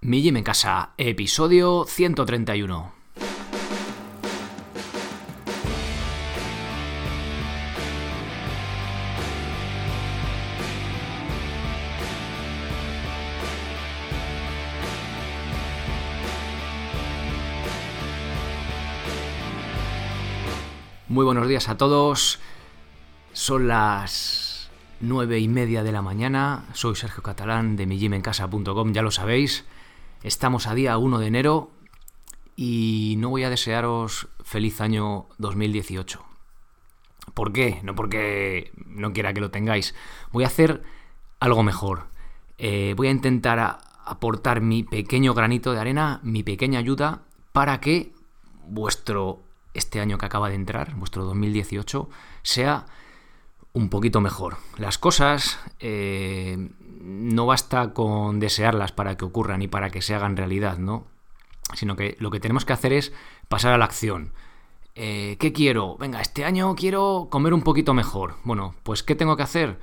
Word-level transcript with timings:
Mi 0.00 0.22
Gym 0.22 0.36
en 0.36 0.44
Casa, 0.44 0.90
episodio 0.96 1.84
131. 1.84 2.92
Muy 21.08 21.24
buenos 21.24 21.48
días 21.48 21.68
a 21.68 21.76
todos. 21.76 22.38
Son 23.32 23.66
las 23.66 24.70
nueve 25.00 25.40
y 25.40 25.48
media 25.48 25.82
de 25.82 25.90
la 25.90 26.02
mañana. 26.02 26.66
Soy 26.72 26.94
Sergio 26.94 27.24
Catalán 27.24 27.74
de 27.74 27.86
mijimencasa.com, 27.86 28.92
ya 28.92 29.02
lo 29.02 29.10
sabéis. 29.10 29.64
Estamos 30.22 30.66
a 30.66 30.74
día 30.74 30.98
1 30.98 31.20
de 31.20 31.26
enero 31.28 31.70
y 32.56 33.14
no 33.18 33.30
voy 33.30 33.44
a 33.44 33.50
desearos 33.50 34.26
feliz 34.42 34.80
año 34.80 35.26
2018. 35.38 36.24
¿Por 37.34 37.52
qué? 37.52 37.78
No 37.84 37.94
porque 37.94 38.72
no 38.84 39.12
quiera 39.12 39.32
que 39.32 39.40
lo 39.40 39.52
tengáis. 39.52 39.94
Voy 40.32 40.42
a 40.42 40.48
hacer 40.48 40.82
algo 41.38 41.62
mejor. 41.62 42.08
Eh, 42.58 42.94
voy 42.96 43.06
a 43.06 43.12
intentar 43.12 43.78
aportar 44.04 44.60
mi 44.60 44.82
pequeño 44.82 45.34
granito 45.34 45.72
de 45.72 45.78
arena, 45.78 46.18
mi 46.24 46.42
pequeña 46.42 46.80
ayuda, 46.80 47.22
para 47.52 47.78
que 47.78 48.12
vuestro, 48.66 49.44
este 49.72 50.00
año 50.00 50.18
que 50.18 50.26
acaba 50.26 50.48
de 50.48 50.56
entrar, 50.56 50.96
vuestro 50.96 51.24
2018, 51.26 52.08
sea 52.42 52.86
un 53.72 53.88
poquito 53.88 54.20
mejor. 54.20 54.56
Las 54.76 54.98
cosas 54.98 55.58
eh, 55.80 56.70
no 57.00 57.46
basta 57.46 57.92
con 57.92 58.40
desearlas 58.40 58.92
para 58.92 59.16
que 59.16 59.24
ocurran 59.24 59.62
y 59.62 59.68
para 59.68 59.90
que 59.90 60.02
se 60.02 60.14
hagan 60.14 60.36
realidad, 60.36 60.78
¿no? 60.78 61.06
Sino 61.74 61.96
que 61.96 62.16
lo 62.18 62.30
que 62.30 62.40
tenemos 62.40 62.64
que 62.64 62.72
hacer 62.72 62.92
es 62.92 63.12
pasar 63.48 63.72
a 63.72 63.78
la 63.78 63.84
acción. 63.84 64.32
Eh, 64.94 65.36
¿Qué 65.38 65.52
quiero? 65.52 65.96
Venga, 65.96 66.20
este 66.20 66.44
año 66.44 66.74
quiero 66.74 67.28
comer 67.30 67.54
un 67.54 67.62
poquito 67.62 67.94
mejor. 67.94 68.36
Bueno, 68.44 68.74
pues 68.82 69.02
¿qué 69.02 69.14
tengo 69.14 69.36
que 69.36 69.44
hacer? 69.44 69.78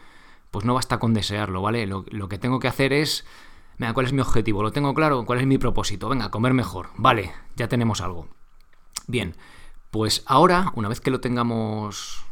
Pues 0.51 0.65
no 0.65 0.73
basta 0.73 0.99
con 0.99 1.13
desearlo, 1.13 1.61
¿vale? 1.61 1.85
Lo, 1.85 2.05
lo 2.09 2.27
que 2.27 2.37
tengo 2.37 2.59
que 2.59 2.67
hacer 2.67 2.91
es... 2.91 3.25
Venga, 3.77 3.93
¿cuál 3.93 4.05
es 4.05 4.13
mi 4.13 4.21
objetivo? 4.21 4.63
¿Lo 4.63 4.71
tengo 4.71 4.93
claro? 4.93 5.25
¿Cuál 5.25 5.39
es 5.39 5.45
mi 5.45 5.57
propósito? 5.57 6.09
Venga, 6.09 6.31
comer 6.31 6.53
mejor. 6.53 6.89
Vale, 6.97 7.33
ya 7.55 7.67
tenemos 7.67 8.01
algo. 8.01 8.27
Bien, 9.07 9.35
pues 9.91 10.23
ahora, 10.25 10.71
una 10.75 10.89
vez 10.89 11.01
que 11.01 11.11
lo 11.11 11.19
tengamos 11.19 12.25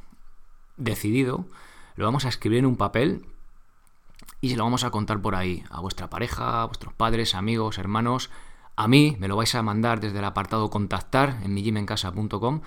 decidido, 0.78 1.46
lo 1.96 2.06
vamos 2.06 2.26
a 2.26 2.30
escribir 2.30 2.60
en 2.60 2.66
un 2.66 2.76
papel 2.76 3.26
y 4.42 4.50
se 4.50 4.58
lo 4.58 4.64
vamos 4.64 4.84
a 4.84 4.92
contar 4.92 5.22
por 5.22 5.36
ahí 5.36 5.64
a 5.70 5.80
vuestra 5.80 6.10
pareja, 6.10 6.64
a 6.64 6.66
vuestros 6.66 6.94
padres, 6.94 7.36
amigos, 7.36 7.78
hermanos. 7.78 8.30
A 8.76 8.88
mí 8.88 9.16
me 9.20 9.28
lo 9.28 9.36
vais 9.36 9.54
a 9.56 9.62
mandar 9.62 10.00
desde 10.00 10.20
el 10.20 10.26
apartado 10.26 10.70
contactar 10.70 11.40
en 11.44 11.54
mijimencasa.com 11.54 12.62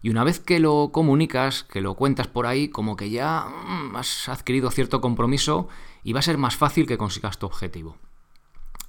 y 0.00 0.10
una 0.10 0.24
vez 0.24 0.38
que 0.38 0.60
lo 0.60 0.90
comunicas, 0.92 1.64
que 1.64 1.80
lo 1.80 1.94
cuentas 1.94 2.28
por 2.28 2.46
ahí, 2.46 2.68
como 2.68 2.96
que 2.96 3.10
ya 3.10 3.46
mm, 3.46 3.96
has 3.96 4.28
adquirido 4.28 4.70
cierto 4.70 5.00
compromiso 5.00 5.68
y 6.04 6.12
va 6.12 6.20
a 6.20 6.22
ser 6.22 6.38
más 6.38 6.56
fácil 6.56 6.86
que 6.86 6.98
consigas 6.98 7.38
tu 7.38 7.46
objetivo. 7.46 7.96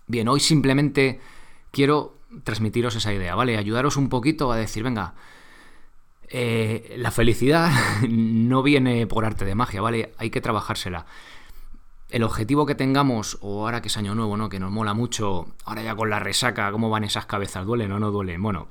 Bien, 0.08 0.28
hoy 0.28 0.40
simplemente 0.40 1.20
quiero 1.72 2.18
transmitiros 2.44 2.96
esa 2.96 3.14
idea, 3.14 3.36
¿vale? 3.36 3.58
Ayudaros 3.58 3.98
un 3.98 4.10
poquito 4.10 4.52
a 4.52 4.58
decir, 4.58 4.84
venga, 4.84 5.16
eh, 6.32 6.96
la 6.98 7.12
felicidad 7.12 7.72
no 8.10 8.62
viene 8.62 9.08
por 9.08 9.26
arte 9.26 9.46
de 9.46 9.56
magia, 9.56 9.82
¿vale? 9.82 10.14
Hay 10.18 10.30
que 10.30 10.42
trabajársela. 10.42 11.06
El 12.10 12.24
objetivo 12.24 12.66
que 12.66 12.76
tengamos, 12.76 13.38
o 13.42 13.66
ahora 13.66 13.82
que 13.82 13.88
es 13.88 13.98
año 13.98 14.16
nuevo, 14.16 14.38
¿no? 14.38 14.50
Que 14.50 14.60
nos 14.60 14.72
mola 14.72 14.94
mucho, 14.94 15.48
ahora 15.66 15.84
ya 15.84 15.96
con 15.96 16.10
la 16.10 16.20
resaca, 16.20 16.72
¿cómo 16.72 16.90
van 16.90 17.04
esas 17.04 17.26
cabezas? 17.26 17.66
¿Duelen 17.66 17.92
o 17.92 18.00
no 18.00 18.12
duelen? 18.12 18.42
Bueno, 18.42 18.68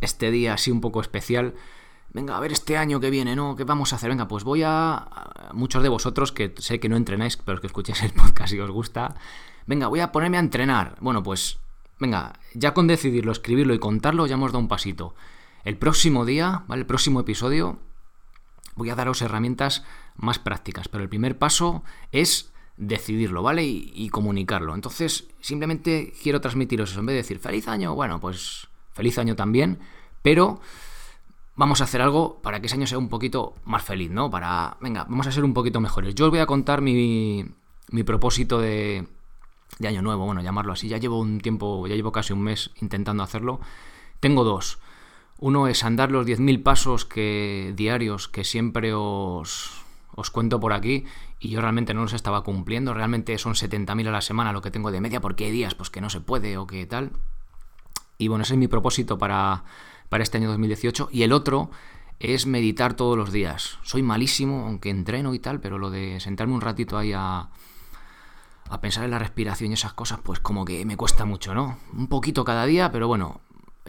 este 0.00 0.30
día 0.30 0.54
así 0.54 0.70
un 0.70 0.80
poco 0.80 1.00
especial. 1.00 1.54
Venga, 2.12 2.36
a 2.36 2.40
ver 2.40 2.52
este 2.52 2.76
año 2.76 2.98
que 2.98 3.10
viene, 3.10 3.36
¿no? 3.36 3.56
¿Qué 3.56 3.64
vamos 3.64 3.92
a 3.92 3.96
hacer? 3.96 4.10
Venga, 4.10 4.26
pues 4.28 4.44
voy 4.44 4.62
a... 4.64 5.08
Muchos 5.52 5.82
de 5.82 5.88
vosotros 5.88 6.32
que 6.32 6.52
sé 6.58 6.80
que 6.80 6.88
no 6.88 6.96
entrenáis, 6.96 7.36
pero 7.36 7.60
que 7.60 7.66
escuchéis 7.66 8.02
el 8.02 8.12
podcast 8.12 8.52
y 8.52 8.60
os 8.60 8.70
gusta. 8.70 9.14
Venga, 9.66 9.86
voy 9.86 10.00
a 10.00 10.12
ponerme 10.12 10.36
a 10.36 10.40
entrenar. 10.40 10.96
Bueno, 11.00 11.22
pues... 11.22 11.58
Venga, 11.98 12.32
ya 12.54 12.72
con 12.72 12.86
decidirlo, 12.86 13.30
escribirlo 13.30 13.74
y 13.74 13.78
contarlo 13.78 14.26
ya 14.26 14.34
hemos 14.34 14.52
dado 14.52 14.60
un 14.60 14.68
pasito. 14.68 15.14
El 15.64 15.76
próximo 15.76 16.24
día, 16.24 16.64
¿vale? 16.66 16.80
El 16.80 16.86
próximo 16.86 17.20
episodio 17.20 17.78
voy 18.76 18.90
a 18.90 18.94
daros 18.94 19.22
herramientas 19.22 19.84
más 20.16 20.38
prácticas, 20.38 20.88
pero 20.88 21.02
el 21.02 21.08
primer 21.08 21.38
paso 21.38 21.82
es 22.12 22.52
decidirlo, 22.76 23.42
¿vale? 23.42 23.64
Y, 23.64 24.08
comunicarlo. 24.08 24.74
Entonces, 24.74 25.28
simplemente 25.40 26.14
quiero 26.22 26.40
transmitiros 26.40 26.90
eso. 26.90 27.00
En 27.00 27.06
vez 27.06 27.14
de 27.14 27.18
decir 27.18 27.38
feliz 27.38 27.68
año, 27.68 27.94
bueno, 27.94 28.20
pues 28.20 28.68
feliz 28.92 29.18
año 29.18 29.36
también, 29.36 29.78
pero 30.22 30.60
vamos 31.56 31.82
a 31.82 31.84
hacer 31.84 32.00
algo 32.00 32.40
para 32.40 32.60
que 32.60 32.66
ese 32.66 32.76
año 32.76 32.86
sea 32.86 32.98
un 32.98 33.10
poquito 33.10 33.54
más 33.64 33.82
feliz, 33.82 34.10
¿no? 34.10 34.30
Para, 34.30 34.78
venga, 34.80 35.04
vamos 35.04 35.26
a 35.26 35.32
ser 35.32 35.44
un 35.44 35.52
poquito 35.52 35.80
mejores. 35.80 36.14
Yo 36.14 36.24
os 36.26 36.30
voy 36.30 36.40
a 36.40 36.46
contar 36.46 36.80
mi, 36.80 37.44
mi 37.90 38.02
propósito 38.02 38.58
de, 38.58 39.06
de 39.78 39.88
año 39.88 40.00
nuevo, 40.00 40.24
bueno, 40.24 40.40
llamarlo 40.40 40.72
así. 40.72 40.88
Ya 40.88 40.96
llevo 40.96 41.20
un 41.20 41.40
tiempo, 41.40 41.86
ya 41.86 41.94
llevo 41.94 42.12
casi 42.12 42.32
un 42.32 42.40
mes 42.40 42.70
intentando 42.80 43.22
hacerlo. 43.22 43.60
Tengo 44.20 44.42
dos. 44.42 44.78
Uno 45.40 45.68
es 45.68 45.84
andar 45.84 46.12
los 46.12 46.26
10.000 46.26 46.62
pasos 46.62 47.06
que, 47.06 47.72
diarios 47.74 48.28
que 48.28 48.44
siempre 48.44 48.92
os, 48.92 49.82
os 50.14 50.30
cuento 50.30 50.60
por 50.60 50.74
aquí 50.74 51.06
y 51.38 51.48
yo 51.48 51.62
realmente 51.62 51.94
no 51.94 52.02
los 52.02 52.12
estaba 52.12 52.44
cumpliendo. 52.44 52.92
Realmente 52.92 53.36
son 53.38 53.54
70.000 53.54 54.08
a 54.08 54.10
la 54.10 54.20
semana 54.20 54.52
lo 54.52 54.60
que 54.60 54.70
tengo 54.70 54.90
de 54.90 55.00
media 55.00 55.22
porque 55.22 55.46
hay 55.46 55.50
días 55.50 55.74
pues, 55.74 55.88
que 55.88 56.02
no 56.02 56.10
se 56.10 56.20
puede 56.20 56.58
o 56.58 56.66
que 56.66 56.84
tal. 56.84 57.12
Y 58.18 58.28
bueno, 58.28 58.42
ese 58.42 58.52
es 58.52 58.58
mi 58.58 58.68
propósito 58.68 59.16
para, 59.16 59.64
para 60.10 60.22
este 60.22 60.36
año 60.36 60.50
2018. 60.50 61.08
Y 61.10 61.22
el 61.22 61.32
otro 61.32 61.70
es 62.18 62.44
meditar 62.44 62.92
todos 62.92 63.16
los 63.16 63.32
días. 63.32 63.78
Soy 63.82 64.02
malísimo, 64.02 64.66
aunque 64.66 64.90
entreno 64.90 65.32
y 65.32 65.38
tal, 65.38 65.58
pero 65.60 65.78
lo 65.78 65.88
de 65.88 66.20
sentarme 66.20 66.52
un 66.52 66.60
ratito 66.60 66.98
ahí 66.98 67.14
a, 67.14 67.48
a 68.68 68.80
pensar 68.82 69.04
en 69.04 69.10
la 69.10 69.18
respiración 69.18 69.70
y 69.70 69.74
esas 69.74 69.94
cosas, 69.94 70.20
pues 70.22 70.38
como 70.38 70.66
que 70.66 70.84
me 70.84 70.98
cuesta 70.98 71.24
mucho, 71.24 71.54
¿no? 71.54 71.78
Un 71.94 72.08
poquito 72.08 72.44
cada 72.44 72.66
día, 72.66 72.92
pero 72.92 73.08
bueno, 73.08 73.40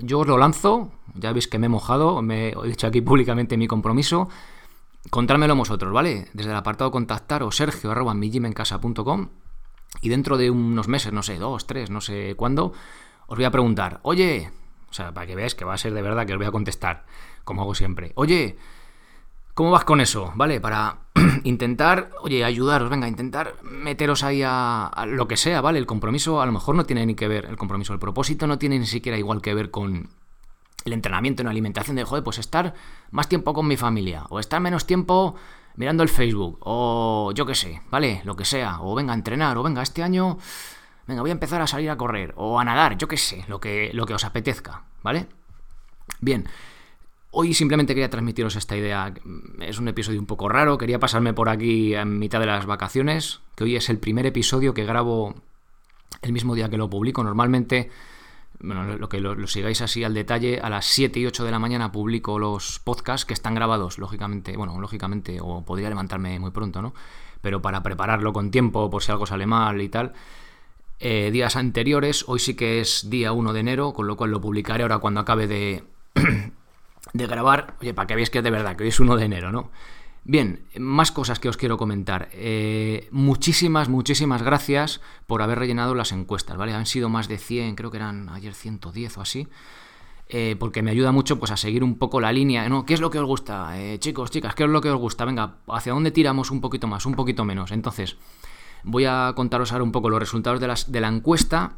yo 0.03 0.19
os 0.19 0.27
lo 0.27 0.37
lanzo, 0.37 0.91
ya 1.15 1.33
veis 1.33 1.47
que 1.47 1.59
me 1.59 1.67
he 1.67 1.69
mojado, 1.69 2.21
me 2.21 2.49
he 2.49 2.67
dicho 2.67 2.87
aquí 2.87 3.01
públicamente 3.01 3.57
mi 3.57 3.67
compromiso. 3.67 4.29
Contármelo 5.09 5.55
vosotros, 5.55 5.91
¿vale? 5.91 6.29
Desde 6.33 6.51
el 6.51 6.57
apartado 6.57 6.91
contactar 6.91 7.41
o 7.41 7.51
sergio 7.51 7.91
arroba 7.91 8.13
mijimencasa.com 8.13 9.29
y 10.01 10.09
dentro 10.09 10.37
de 10.37 10.49
unos 10.51 10.87
meses, 10.87 11.11
no 11.11 11.23
sé, 11.23 11.37
dos, 11.37 11.65
tres, 11.65 11.89
no 11.89 12.01
sé 12.01 12.35
cuándo, 12.35 12.71
os 13.27 13.35
voy 13.35 13.45
a 13.45 13.51
preguntar, 13.51 13.99
oye, 14.03 14.51
o 14.89 14.93
sea, 14.93 15.13
para 15.13 15.27
que 15.27 15.35
veáis 15.35 15.55
que 15.55 15.65
va 15.65 15.73
a 15.73 15.77
ser 15.77 15.93
de 15.93 16.01
verdad 16.01 16.25
que 16.25 16.33
os 16.33 16.37
voy 16.37 16.47
a 16.47 16.51
contestar, 16.51 17.05
como 17.43 17.61
hago 17.61 17.75
siempre, 17.75 18.11
oye, 18.15 18.57
¿cómo 19.53 19.71
vas 19.71 19.83
con 19.83 20.01
eso? 20.01 20.31
¿Vale? 20.35 20.61
Para 20.61 20.99
intentar, 21.43 22.11
oye, 22.21 22.43
ayudaros, 22.43 22.89
venga, 22.89 23.07
intentar 23.07 23.55
meteros 23.63 24.23
ahí 24.23 24.41
a, 24.45 24.91
lo 25.07 25.27
que 25.27 25.37
sea, 25.37 25.61
¿vale? 25.61 25.79
El 25.79 25.85
compromiso 25.85 26.41
a 26.41 26.45
lo 26.45 26.51
mejor 26.51 26.75
no 26.75 26.85
tiene 26.85 27.05
ni 27.05 27.15
que 27.15 27.27
ver, 27.27 27.45
el 27.45 27.57
compromiso, 27.57 27.93
el 27.93 27.99
propósito 27.99 28.47
no 28.47 28.57
tiene 28.57 28.79
ni 28.79 28.85
siquiera 28.85 29.17
igual 29.17 29.41
que 29.41 29.53
ver 29.53 29.71
con 29.71 30.09
el 30.85 30.93
entrenamiento 30.93 31.41
en 31.41 31.45
la 31.45 31.51
alimentación 31.51 31.95
de, 31.95 32.03
joder, 32.03 32.23
pues 32.23 32.39
estar 32.39 32.73
más 33.11 33.27
tiempo 33.27 33.53
con 33.53 33.67
mi 33.67 33.77
familia, 33.77 34.25
o 34.29 34.39
estar 34.39 34.61
menos 34.61 34.85
tiempo 34.85 35.35
mirando 35.75 36.03
el 36.03 36.09
Facebook, 36.09 36.57
o 36.61 37.31
yo 37.35 37.45
qué 37.45 37.55
sé, 37.55 37.81
¿vale? 37.89 38.21
Lo 38.23 38.35
que 38.35 38.45
sea, 38.45 38.81
o 38.81 38.95
venga 38.95 39.13
a 39.13 39.15
entrenar, 39.15 39.57
o 39.57 39.63
venga, 39.63 39.81
este 39.81 40.03
año, 40.03 40.37
venga, 41.07 41.21
voy 41.21 41.31
a 41.31 41.33
empezar 41.33 41.61
a 41.61 41.67
salir 41.67 41.89
a 41.89 41.97
correr, 41.97 42.33
o 42.37 42.59
a 42.59 42.65
nadar, 42.65 42.97
yo 42.97 43.07
qué 43.07 43.17
sé, 43.17 43.45
lo 43.47 43.59
que, 43.59 43.91
lo 43.93 44.05
que 44.05 44.13
os 44.13 44.23
apetezca, 44.23 44.83
¿vale? 45.03 45.27
Bien, 46.19 46.47
Hoy 47.33 47.53
simplemente 47.53 47.93
quería 47.93 48.09
transmitiros 48.09 48.57
esta 48.57 48.75
idea. 48.75 49.13
Es 49.61 49.79
un 49.79 49.87
episodio 49.87 50.19
un 50.19 50.25
poco 50.25 50.49
raro. 50.49 50.77
Quería 50.77 50.99
pasarme 50.99 51.33
por 51.33 51.47
aquí 51.47 51.95
en 51.95 52.19
mitad 52.19 52.41
de 52.41 52.45
las 52.45 52.65
vacaciones. 52.65 53.39
Que 53.55 53.63
hoy 53.63 53.77
es 53.77 53.89
el 53.89 53.99
primer 53.99 54.25
episodio 54.25 54.73
que 54.73 54.83
grabo 54.83 55.35
el 56.21 56.33
mismo 56.33 56.55
día 56.55 56.69
que 56.69 56.77
lo 56.77 56.89
publico. 56.89 57.23
Normalmente, 57.23 57.89
bueno, 58.59 58.97
lo 58.97 59.07
que 59.07 59.21
lo, 59.21 59.47
sigáis 59.47 59.81
así 59.81 60.03
al 60.03 60.13
detalle, 60.13 60.59
a 60.59 60.69
las 60.69 60.85
7 60.87 61.21
y 61.21 61.25
8 61.25 61.45
de 61.45 61.51
la 61.51 61.59
mañana 61.59 61.93
publico 61.93 62.37
los 62.37 62.79
podcasts 62.79 63.25
que 63.25 63.33
están 63.33 63.55
grabados, 63.55 63.97
lógicamente, 63.97 64.57
bueno, 64.57 64.77
lógicamente, 64.81 65.39
o 65.41 65.63
podría 65.63 65.87
levantarme 65.87 66.37
muy 66.37 66.51
pronto, 66.51 66.81
¿no? 66.81 66.93
Pero 67.41 67.61
para 67.61 67.81
prepararlo 67.81 68.33
con 68.33 68.51
tiempo, 68.51 68.89
por 68.89 69.03
si 69.03 69.11
algo 69.11 69.25
sale 69.25 69.45
mal 69.45 69.81
y 69.81 69.87
tal. 69.87 70.11
Eh, 70.99 71.31
días 71.31 71.55
anteriores, 71.55 72.25
hoy 72.27 72.39
sí 72.39 72.55
que 72.55 72.81
es 72.81 73.09
día 73.09 73.31
1 73.31 73.53
de 73.53 73.59
enero, 73.61 73.93
con 73.93 74.05
lo 74.05 74.17
cual 74.17 74.31
lo 74.31 74.41
publicaré 74.41 74.83
ahora 74.83 74.99
cuando 74.99 75.21
acabe 75.21 75.47
de 75.47 75.83
de 77.13 77.27
grabar, 77.27 77.75
oye, 77.81 77.93
para 77.93 78.07
que 78.07 78.15
veáis 78.15 78.29
que 78.29 78.39
es 78.39 78.43
de 78.43 78.51
verdad, 78.51 78.75
que 78.75 78.83
hoy 78.83 78.89
es 78.89 78.99
1 78.99 79.15
de 79.15 79.25
enero, 79.25 79.51
¿no? 79.51 79.71
Bien, 80.23 80.65
más 80.77 81.11
cosas 81.11 81.39
que 81.39 81.49
os 81.49 81.57
quiero 81.57 81.77
comentar. 81.77 82.29
Eh, 82.33 83.07
muchísimas, 83.11 83.89
muchísimas 83.89 84.43
gracias 84.43 85.01
por 85.25 85.41
haber 85.41 85.57
rellenado 85.57 85.95
las 85.95 86.11
encuestas, 86.11 86.57
¿vale? 86.57 86.73
Han 86.73 86.85
sido 86.85 87.09
más 87.09 87.27
de 87.27 87.39
100, 87.39 87.75
creo 87.75 87.89
que 87.89 87.97
eran 87.97 88.29
ayer 88.29 88.53
110 88.53 89.17
o 89.17 89.21
así. 89.21 89.47
Eh, 90.29 90.55
porque 90.59 90.81
me 90.81 90.91
ayuda 90.91 91.11
mucho 91.11 91.39
pues 91.39 91.51
a 91.51 91.57
seguir 91.57 91.83
un 91.83 91.97
poco 91.97 92.21
la 92.21 92.31
línea, 92.31 92.69
¿no? 92.69 92.85
¿Qué 92.85 92.93
es 92.93 93.01
lo 93.01 93.09
que 93.09 93.19
os 93.19 93.25
gusta? 93.25 93.77
Eh, 93.81 93.97
chicos, 93.99 94.29
chicas, 94.29 94.53
¿qué 94.55 94.63
es 94.63 94.69
lo 94.69 94.79
que 94.79 94.89
os 94.91 94.99
gusta? 94.99 95.25
Venga, 95.25 95.55
¿hacia 95.67 95.91
dónde 95.91 96.11
tiramos 96.11 96.51
un 96.51 96.61
poquito 96.61 96.87
más, 96.87 97.05
un 97.05 97.15
poquito 97.15 97.43
menos? 97.43 97.71
Entonces, 97.71 98.15
voy 98.83 99.05
a 99.05 99.33
contaros 99.35 99.71
ahora 99.73 99.83
un 99.83 99.91
poco 99.91 100.09
los 100.09 100.19
resultados 100.19 100.61
de, 100.61 100.67
las, 100.67 100.91
de 100.91 101.01
la 101.01 101.09
encuesta 101.09 101.73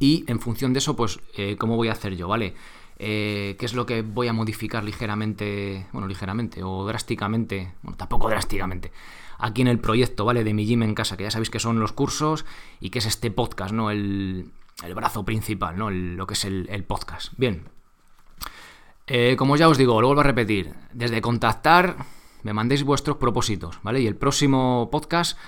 y 0.00 0.24
en 0.26 0.40
función 0.40 0.72
de 0.72 0.78
eso, 0.78 0.96
pues, 0.96 1.20
¿cómo 1.58 1.76
voy 1.76 1.88
a 1.88 1.92
hacer 1.92 2.16
yo, 2.16 2.26
¿vale? 2.26 2.54
Eh, 2.98 3.56
¿Qué 3.58 3.66
es 3.66 3.74
lo 3.74 3.86
que 3.86 4.02
voy 4.02 4.28
a 4.28 4.32
modificar 4.32 4.84
ligeramente, 4.84 5.86
bueno, 5.92 6.06
ligeramente 6.06 6.62
o 6.62 6.86
drásticamente, 6.86 7.74
bueno, 7.82 7.96
tampoco 7.96 8.28
drásticamente, 8.28 8.92
aquí 9.38 9.62
en 9.62 9.68
el 9.68 9.78
proyecto, 9.78 10.24
¿vale? 10.24 10.44
De 10.44 10.54
mi 10.54 10.66
gym 10.66 10.82
en 10.82 10.94
casa, 10.94 11.16
que 11.16 11.24
ya 11.24 11.30
sabéis 11.30 11.50
que 11.50 11.58
son 11.58 11.80
los 11.80 11.92
cursos 11.92 12.44
y 12.80 12.90
que 12.90 13.00
es 13.00 13.06
este 13.06 13.30
podcast, 13.30 13.72
¿no? 13.72 13.90
El, 13.90 14.52
brazo 14.94 15.24
principal, 15.24 15.78
¿no? 15.78 15.90
lo 15.90 16.26
que 16.26 16.34
es 16.34 16.44
el, 16.44 16.84
podcast. 16.84 17.32
Bien. 17.36 17.68
Eh, 19.06 19.36
como 19.36 19.56
ya 19.56 19.68
os 19.68 19.78
digo, 19.78 20.00
lo 20.00 20.08
vuelvo 20.08 20.22
a 20.22 20.24
repetir, 20.24 20.74
desde 20.92 21.20
contactar 21.20 21.96
me 22.42 22.52
mandéis 22.52 22.82
vuestros 22.82 23.16
propósitos, 23.16 23.78
¿vale? 23.82 24.00
Y 24.00 24.06
el 24.06 24.16
próximo 24.16 24.88
podcast 24.90 25.38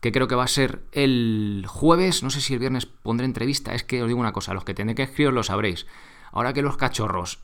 que 0.00 0.12
creo 0.12 0.28
que 0.28 0.34
va 0.34 0.44
a 0.44 0.48
ser 0.48 0.82
el 0.92 1.64
jueves, 1.66 2.22
no 2.22 2.30
sé 2.30 2.40
si 2.40 2.54
el 2.54 2.60
viernes 2.60 2.86
pondré 2.86 3.24
entrevista, 3.24 3.74
es 3.74 3.82
que 3.82 4.02
os 4.02 4.08
digo 4.08 4.20
una 4.20 4.32
cosa, 4.32 4.54
los 4.54 4.64
que 4.64 4.74
tenéis 4.74 4.96
que 4.96 5.02
escribir 5.02 5.32
lo 5.32 5.42
sabréis. 5.42 5.86
Ahora 6.32 6.52
que 6.52 6.62
los 6.62 6.76
cachorros 6.76 7.38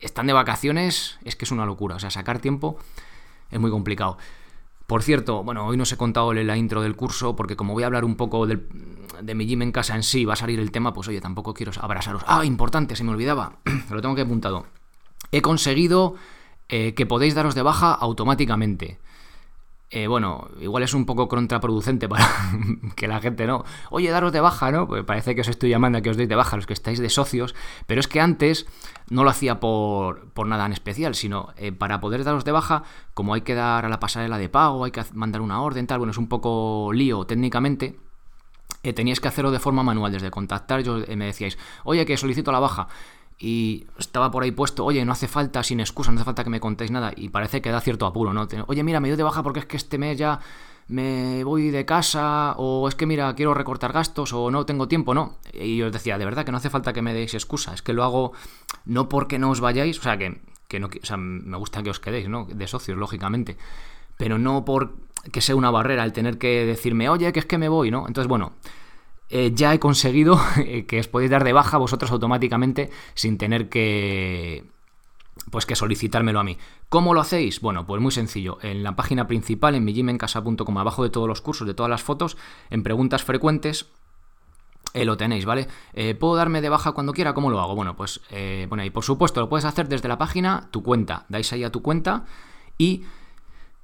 están 0.00 0.26
de 0.26 0.32
vacaciones, 0.32 1.18
es 1.24 1.36
que 1.36 1.44
es 1.44 1.50
una 1.50 1.66
locura, 1.66 1.96
o 1.96 1.98
sea, 1.98 2.10
sacar 2.10 2.38
tiempo 2.38 2.78
es 3.50 3.58
muy 3.58 3.70
complicado. 3.70 4.18
Por 4.86 5.02
cierto, 5.02 5.42
bueno, 5.44 5.66
hoy 5.66 5.76
no 5.76 5.82
os 5.82 5.92
he 5.92 5.96
contado 5.96 6.32
la 6.32 6.56
intro 6.56 6.80
del 6.80 6.96
curso, 6.96 7.36
porque 7.36 7.56
como 7.56 7.74
voy 7.74 7.82
a 7.82 7.86
hablar 7.86 8.04
un 8.04 8.16
poco 8.16 8.46
de 8.46 9.34
mi 9.34 9.46
gym 9.46 9.62
en 9.62 9.72
casa 9.72 9.94
en 9.94 10.02
sí, 10.02 10.24
va 10.24 10.32
a 10.32 10.36
salir 10.36 10.60
el 10.60 10.70
tema, 10.70 10.94
pues 10.94 11.08
oye, 11.08 11.20
tampoco 11.20 11.52
quiero 11.52 11.72
abrasaros. 11.80 12.22
Ah, 12.26 12.44
importante, 12.44 12.96
se 12.96 13.04
me 13.04 13.10
olvidaba, 13.10 13.58
lo 13.90 14.00
tengo 14.00 14.14
que 14.14 14.22
apuntado. 14.22 14.66
He 15.30 15.42
conseguido 15.42 16.14
eh, 16.70 16.94
que 16.94 17.04
podéis 17.04 17.34
daros 17.34 17.54
de 17.54 17.62
baja 17.62 17.92
automáticamente. 17.92 18.98
Eh, 19.90 20.06
bueno, 20.06 20.50
igual 20.60 20.82
es 20.82 20.92
un 20.92 21.06
poco 21.06 21.28
contraproducente 21.28 22.08
para 22.10 22.28
que 22.96 23.08
la 23.08 23.20
gente 23.20 23.46
no. 23.46 23.64
Oye, 23.90 24.10
daros 24.10 24.32
de 24.32 24.40
baja, 24.40 24.70
¿no? 24.70 24.86
Pues 24.86 25.02
parece 25.04 25.34
que 25.34 25.40
os 25.40 25.48
estoy 25.48 25.70
llamando 25.70 25.96
a 25.98 26.00
que 26.02 26.10
os 26.10 26.16
deis 26.18 26.28
de 26.28 26.34
baja 26.34 26.56
los 26.56 26.66
que 26.66 26.74
estáis 26.74 26.98
de 26.98 27.08
socios, 27.08 27.54
pero 27.86 27.98
es 27.98 28.06
que 28.06 28.20
antes 28.20 28.66
no 29.08 29.24
lo 29.24 29.30
hacía 29.30 29.60
por, 29.60 30.28
por 30.32 30.46
nada 30.46 30.66
en 30.66 30.72
especial, 30.72 31.14
sino 31.14 31.54
eh, 31.56 31.72
para 31.72 32.00
poder 32.00 32.22
daros 32.24 32.44
de 32.44 32.52
baja, 32.52 32.82
como 33.14 33.32
hay 33.32 33.40
que 33.40 33.54
dar 33.54 33.86
a 33.86 33.88
la 33.88 33.98
pasarela 33.98 34.36
de 34.36 34.50
pago, 34.50 34.84
hay 34.84 34.90
que 34.90 35.02
mandar 35.14 35.40
una 35.40 35.62
orden, 35.62 35.86
tal, 35.86 35.98
bueno, 35.98 36.10
es 36.10 36.18
un 36.18 36.28
poco 36.28 36.92
lío 36.92 37.24
técnicamente. 37.24 37.98
Eh, 38.82 38.92
teníais 38.92 39.20
que 39.20 39.28
hacerlo 39.28 39.50
de 39.50 39.58
forma 39.58 39.82
manual, 39.82 40.12
desde 40.12 40.30
contactar, 40.30 40.82
yo 40.82 40.98
me 41.16 41.24
decíais, 41.24 41.58
oye, 41.84 42.04
que 42.04 42.16
solicito 42.18 42.52
la 42.52 42.60
baja 42.60 42.88
y 43.38 43.86
estaba 43.98 44.30
por 44.30 44.42
ahí 44.42 44.50
puesto, 44.50 44.84
oye, 44.84 45.04
no 45.04 45.12
hace 45.12 45.28
falta, 45.28 45.62
sin 45.62 45.80
excusa, 45.80 46.10
no 46.10 46.16
hace 46.16 46.24
falta 46.24 46.44
que 46.44 46.50
me 46.50 46.60
contéis 46.60 46.90
nada, 46.90 47.12
y 47.14 47.28
parece 47.28 47.62
que 47.62 47.70
da 47.70 47.80
cierto 47.80 48.06
apuro, 48.06 48.32
¿no? 48.32 48.48
Oye, 48.66 48.82
mira, 48.82 49.00
me 49.00 49.08
dio 49.08 49.16
de 49.16 49.22
baja 49.22 49.42
porque 49.42 49.60
es 49.60 49.66
que 49.66 49.76
este 49.76 49.98
mes 49.98 50.18
ya 50.18 50.40
me 50.88 51.44
voy 51.44 51.70
de 51.70 51.84
casa, 51.84 52.54
o 52.56 52.88
es 52.88 52.94
que 52.94 53.06
mira, 53.06 53.32
quiero 53.34 53.54
recortar 53.54 53.92
gastos, 53.92 54.32
o 54.32 54.50
no 54.50 54.66
tengo 54.66 54.88
tiempo, 54.88 55.14
no. 55.14 55.36
Y 55.52 55.76
yo 55.76 55.86
os 55.86 55.92
decía, 55.92 56.18
de 56.18 56.24
verdad 56.24 56.44
que 56.44 56.50
no 56.50 56.58
hace 56.58 56.70
falta 56.70 56.92
que 56.92 57.02
me 57.02 57.14
deis 57.14 57.34
excusa, 57.34 57.74
es 57.74 57.82
que 57.82 57.92
lo 57.92 58.02
hago 58.02 58.32
no 58.86 59.08
porque 59.08 59.38
no 59.38 59.50
os 59.50 59.60
vayáis, 59.60 59.98
o 60.00 60.02
sea, 60.02 60.16
que, 60.16 60.40
que 60.66 60.80
no, 60.80 60.88
o 60.88 61.06
sea, 61.06 61.16
me 61.16 61.56
gusta 61.58 61.82
que 61.82 61.90
os 61.90 62.00
quedéis, 62.00 62.28
¿no? 62.28 62.46
De 62.46 62.66
socios, 62.66 62.98
lógicamente, 62.98 63.56
pero 64.16 64.38
no 64.38 64.64
por 64.64 64.94
que 65.30 65.40
sea 65.40 65.56
una 65.56 65.70
barrera 65.70 66.04
el 66.04 66.12
tener 66.12 66.38
que 66.38 66.64
decirme, 66.64 67.08
oye, 67.08 67.32
que 67.32 67.40
es 67.40 67.46
que 67.46 67.58
me 67.58 67.68
voy, 67.68 67.90
¿no? 67.90 68.06
Entonces, 68.06 68.28
bueno, 68.28 68.52
eh, 69.30 69.52
ya 69.54 69.74
he 69.74 69.78
conseguido 69.78 70.40
eh, 70.56 70.86
que 70.86 71.00
os 71.00 71.08
podéis 71.08 71.30
dar 71.30 71.44
de 71.44 71.52
baja 71.52 71.78
vosotros 71.78 72.10
automáticamente 72.10 72.90
sin 73.14 73.38
tener 73.38 73.68
que 73.68 74.64
pues 75.50 75.66
que 75.66 75.76
solicitármelo 75.76 76.40
a 76.40 76.44
mí. 76.44 76.58
¿Cómo 76.88 77.14
lo 77.14 77.20
hacéis? 77.20 77.60
Bueno, 77.60 77.86
pues 77.86 78.02
muy 78.02 78.10
sencillo. 78.10 78.58
En 78.60 78.82
la 78.82 78.96
página 78.96 79.26
principal, 79.28 79.76
en 79.76 79.84
mijimencasa.com, 79.84 80.78
abajo 80.78 81.04
de 81.04 81.10
todos 81.10 81.28
los 81.28 81.40
cursos, 81.40 81.66
de 81.66 81.74
todas 81.74 81.88
las 81.88 82.02
fotos, 82.02 82.36
en 82.70 82.82
preguntas 82.82 83.22
frecuentes, 83.22 83.86
eh, 84.94 85.04
lo 85.04 85.16
tenéis, 85.16 85.44
¿vale? 85.46 85.68
¿Puedo 86.18 86.34
darme 86.34 86.60
de 86.60 86.68
baja 86.68 86.92
cuando 86.92 87.12
quiera? 87.12 87.34
¿Cómo 87.34 87.50
lo 87.50 87.60
hago? 87.60 87.76
Bueno, 87.76 87.96
pues 87.96 88.20
bueno, 88.68 88.84
y 88.84 88.90
por 88.90 89.04
supuesto 89.04 89.40
lo 89.40 89.48
puedes 89.48 89.64
hacer 89.64 89.88
desde 89.88 90.08
la 90.08 90.18
página, 90.18 90.68
tu 90.70 90.82
cuenta. 90.82 91.24
Dais 91.28 91.50
ahí 91.52 91.62
a 91.62 91.70
tu 91.70 91.82
cuenta 91.82 92.26
y 92.76 93.04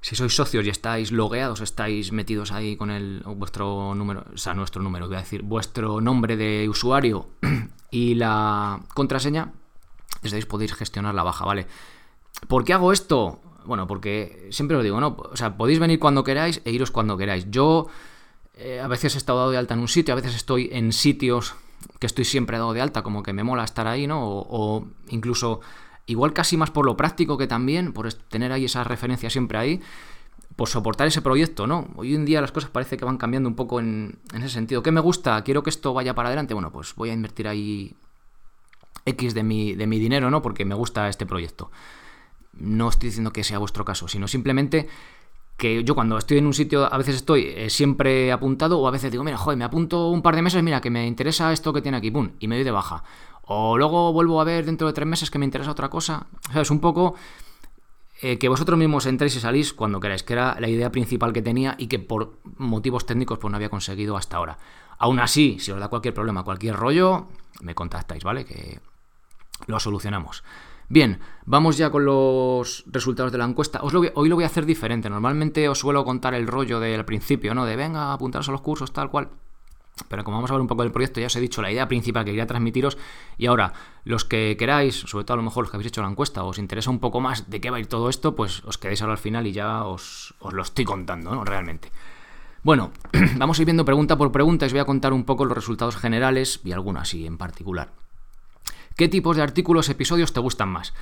si 0.05 0.15
sois 0.15 0.35
socios 0.35 0.63
y 0.63 0.69
estáis 0.69 1.11
logueados, 1.11 1.61
estáis 1.61 2.11
metidos 2.11 2.51
ahí 2.51 2.77
con 2.77 2.91
el 2.91 3.23
vuestro 3.25 3.95
número, 3.95 4.23
o 4.31 4.37
sea, 4.37 4.53
nuestro 4.53 4.83
número, 4.83 5.07
voy 5.07 5.15
a 5.15 5.21
decir, 5.21 5.41
vuestro 5.41 5.99
nombre 5.99 6.37
de 6.37 6.69
usuario 6.69 7.29
y 7.89 8.13
la 8.13 8.83
contraseña, 8.93 9.51
desde 10.21 10.45
podéis 10.45 10.75
gestionar 10.75 11.15
la 11.15 11.23
baja, 11.23 11.43
¿vale? 11.43 11.65
¿Por 12.47 12.63
qué 12.63 12.73
hago 12.73 12.93
esto? 12.93 13.41
Bueno, 13.65 13.87
porque 13.87 14.47
siempre 14.51 14.77
os 14.77 14.83
digo, 14.83 14.99
¿no? 14.99 15.17
O 15.17 15.35
sea, 15.35 15.57
podéis 15.57 15.79
venir 15.79 15.97
cuando 15.97 16.23
queráis 16.23 16.61
e 16.65 16.71
iros 16.71 16.91
cuando 16.91 17.17
queráis. 17.17 17.49
Yo 17.49 17.87
eh, 18.57 18.79
a 18.79 18.87
veces 18.87 19.15
he 19.15 19.17
estado 19.17 19.39
dado 19.39 19.49
de 19.49 19.57
alta 19.57 19.73
en 19.73 19.79
un 19.79 19.87
sitio, 19.87 20.13
a 20.13 20.17
veces 20.17 20.35
estoy 20.35 20.69
en 20.71 20.93
sitios 20.93 21.55
que 21.97 22.05
estoy 22.05 22.25
siempre 22.25 22.59
dado 22.59 22.73
de 22.73 22.81
alta, 22.81 23.01
como 23.01 23.23
que 23.23 23.33
me 23.33 23.43
mola 23.43 23.63
estar 23.63 23.87
ahí, 23.87 24.05
¿no? 24.05 24.21
o 24.23 24.85
incluso 25.09 25.61
igual 26.05 26.33
casi 26.33 26.57
más 26.57 26.71
por 26.71 26.85
lo 26.85 26.97
práctico 26.97 27.37
que 27.37 27.47
también, 27.47 27.93
por 27.93 28.11
tener 28.13 28.51
ahí 28.51 28.65
esa 28.65 28.83
referencia 28.83 29.29
siempre 29.29 29.57
ahí, 29.57 29.81
por 30.55 30.69
soportar 30.69 31.07
ese 31.07 31.21
proyecto, 31.21 31.67
¿no? 31.67 31.87
Hoy 31.95 32.15
en 32.15 32.25
día 32.25 32.41
las 32.41 32.51
cosas 32.51 32.69
parece 32.69 32.97
que 32.97 33.05
van 33.05 33.17
cambiando 33.17 33.49
un 33.49 33.55
poco 33.55 33.79
en, 33.79 34.19
ese 34.33 34.49
sentido. 34.49 34.83
¿Qué 34.83 34.91
me 34.91 35.01
gusta? 35.01 35.43
Quiero 35.43 35.63
que 35.63 35.69
esto 35.69 35.93
vaya 35.93 36.15
para 36.15 36.29
adelante. 36.29 36.53
Bueno, 36.53 36.71
pues 36.71 36.95
voy 36.95 37.09
a 37.09 37.13
invertir 37.13 37.47
ahí 37.47 37.93
X 39.05 39.33
de 39.33 39.43
mi, 39.43 39.73
de 39.75 39.87
mi 39.87 39.99
dinero, 39.99 40.29
¿no? 40.29 40.41
Porque 40.41 40.63
me 40.63 40.75
gusta 40.75 41.09
este 41.09 41.25
proyecto. 41.25 41.71
No 42.53 42.87
estoy 42.87 43.09
diciendo 43.09 43.33
que 43.33 43.43
sea 43.43 43.57
vuestro 43.57 43.83
caso, 43.83 44.07
sino 44.07 44.27
simplemente 44.27 44.87
que 45.57 45.83
yo 45.83 45.95
cuando 45.95 46.17
estoy 46.17 46.37
en 46.37 46.47
un 46.47 46.53
sitio 46.53 46.91
a 46.91 46.97
veces 46.97 47.15
estoy 47.15 47.45
eh, 47.55 47.69
siempre 47.69 48.31
apuntado 48.31 48.79
o 48.79 48.87
a 48.87 48.91
veces 48.91 49.11
digo, 49.11 49.23
mira, 49.23 49.37
joder, 49.37 49.57
me 49.57 49.63
apunto 49.63 50.09
un 50.09 50.21
par 50.21 50.35
de 50.35 50.41
meses, 50.41 50.61
mira, 50.63 50.81
que 50.81 50.89
me 50.89 51.07
interesa 51.07 51.51
esto 51.53 51.71
que 51.71 51.81
tiene 51.81 51.97
aquí, 51.97 52.11
pum, 52.11 52.31
y 52.39 52.47
me 52.47 52.55
doy 52.55 52.63
de 52.63 52.71
baja. 52.71 53.03
O 53.47 53.77
luego 53.77 54.11
vuelvo 54.11 54.41
a 54.41 54.43
ver 54.43 54.65
dentro 54.65 54.87
de 54.87 54.93
tres 54.93 55.07
meses 55.07 55.29
que 55.29 55.39
me 55.39 55.45
interesa 55.45 55.71
otra 55.71 55.89
cosa. 55.89 56.27
O 56.49 56.53
sea, 56.53 56.61
es 56.61 56.71
un 56.71 56.79
poco 56.79 57.15
eh, 58.21 58.39
que 58.39 58.49
vosotros 58.49 58.77
mismos 58.79 59.05
entréis 59.05 59.35
y 59.35 59.39
salís 59.39 59.73
cuando 59.73 59.99
queráis, 59.99 60.23
que 60.23 60.33
era 60.33 60.59
la 60.59 60.69
idea 60.69 60.91
principal 60.91 61.33
que 61.33 61.41
tenía 61.41 61.75
y 61.77 61.87
que 61.87 61.99
por 61.99 62.39
motivos 62.57 63.05
técnicos 63.05 63.39
pues 63.39 63.51
no 63.51 63.57
había 63.57 63.69
conseguido 63.69 64.17
hasta 64.17 64.37
ahora. 64.37 64.57
Aún 64.97 65.19
así, 65.19 65.57
si 65.59 65.71
os 65.71 65.79
da 65.79 65.89
cualquier 65.89 66.13
problema, 66.13 66.43
cualquier 66.43 66.75
rollo, 66.75 67.27
me 67.61 67.75
contactáis, 67.75 68.23
¿vale? 68.23 68.45
Que 68.45 68.79
lo 69.67 69.79
solucionamos. 69.79 70.43
Bien, 70.87 71.19
vamos 71.45 71.77
ya 71.77 71.89
con 71.89 72.05
los 72.05 72.85
resultados 72.87 73.31
de 73.31 73.37
la 73.37 73.45
encuesta. 73.45 73.81
Os 73.81 73.93
hoy 73.93 74.29
lo 74.29 74.35
voy 74.35 74.43
a 74.43 74.47
hacer 74.47 74.65
diferente. 74.65 75.09
Normalmente 75.09 75.67
os 75.67 75.79
suelo 75.79 76.05
contar 76.05 76.35
el 76.35 76.47
rollo 76.47 76.79
del 76.79 77.05
principio, 77.05 77.53
¿no? 77.55 77.65
De 77.65 77.75
venga, 77.75 78.13
apuntaros 78.13 78.47
a 78.49 78.51
los 78.51 78.61
cursos, 78.61 78.93
tal 78.93 79.09
cual. 79.09 79.29
Pero 80.09 80.23
como 80.23 80.37
vamos 80.37 80.49
a 80.49 80.53
hablar 80.53 80.61
un 80.61 80.67
poco 80.67 80.83
del 80.83 80.91
proyecto, 80.91 81.21
ya 81.21 81.27
os 81.27 81.35
he 81.35 81.39
dicho 81.39 81.61
la 81.61 81.71
idea 81.71 81.87
principal 81.87 82.25
que 82.25 82.31
quería 82.31 82.45
transmitiros. 82.45 82.97
Y 83.37 83.45
ahora, 83.45 83.73
los 84.03 84.25
que 84.25 84.55
queráis, 84.57 84.95
sobre 84.95 85.23
todo 85.23 85.35
a 85.35 85.37
lo 85.37 85.43
mejor 85.43 85.63
los 85.63 85.71
que 85.71 85.77
habéis 85.77 85.87
hecho 85.87 86.01
la 86.01 86.09
encuesta, 86.09 86.43
os 86.43 86.57
interesa 86.57 86.89
un 86.89 86.99
poco 86.99 87.21
más 87.21 87.49
de 87.49 87.61
qué 87.61 87.69
va 87.69 87.77
a 87.77 87.79
ir 87.79 87.87
todo 87.87 88.09
esto, 88.09 88.35
pues 88.35 88.63
os 88.65 88.77
quedéis 88.77 89.01
ahora 89.01 89.13
al 89.13 89.19
final 89.19 89.47
y 89.47 89.53
ya 89.53 89.85
os, 89.85 90.35
lo 90.51 90.61
estoy 90.61 90.85
contando, 90.85 91.33
¿no? 91.33 91.45
Realmente. 91.45 91.91
Bueno, 92.61 92.91
vamos 93.37 93.57
a 93.57 93.61
ir 93.61 93.65
viendo 93.65 93.85
pregunta 93.85 94.17
por 94.17 94.31
pregunta 94.31 94.65
y 94.65 94.67
os 94.67 94.73
voy 94.73 94.81
a 94.81 94.85
contar 94.85 95.13
un 95.13 95.23
poco 95.23 95.45
los 95.45 95.55
resultados 95.55 95.95
generales 95.95 96.59
y 96.63 96.73
algunos 96.73 97.03
así 97.03 97.25
en 97.25 97.37
particular. 97.37 97.91
¿Qué 98.97 99.07
tipos 99.07 99.37
de 99.37 99.43
artículos, 99.43 99.89
episodios 99.89 100.33
te 100.33 100.39
gustan 100.39 100.69
más? 100.69 100.93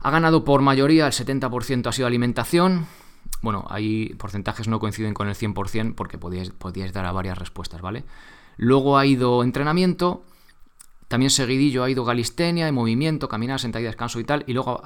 Ha 0.00 0.10
ganado 0.10 0.44
por 0.44 0.62
mayoría, 0.62 1.06
el 1.06 1.12
70% 1.12 1.86
ha 1.86 1.92
sido 1.92 2.06
alimentación, 2.06 2.86
bueno, 3.40 3.64
ahí 3.68 4.14
porcentajes 4.18 4.68
no 4.68 4.78
coinciden 4.78 5.14
con 5.14 5.28
el 5.28 5.34
100% 5.34 5.94
porque 5.94 6.18
podíais, 6.18 6.92
dar 6.92 7.06
a 7.06 7.12
varias 7.12 7.38
respuestas, 7.38 7.80
¿vale? 7.80 8.04
Luego 8.56 8.98
ha 8.98 9.06
ido 9.06 9.42
entrenamiento, 9.42 10.22
también 11.08 11.30
seguidillo 11.30 11.82
ha 11.82 11.90
ido 11.90 12.04
galistenia, 12.04 12.66
de 12.66 12.72
movimiento, 12.72 13.28
caminar, 13.28 13.58
sentadilla, 13.58 13.88
descanso 13.88 14.20
y 14.20 14.24
tal, 14.24 14.44
y 14.46 14.52
luego 14.52 14.80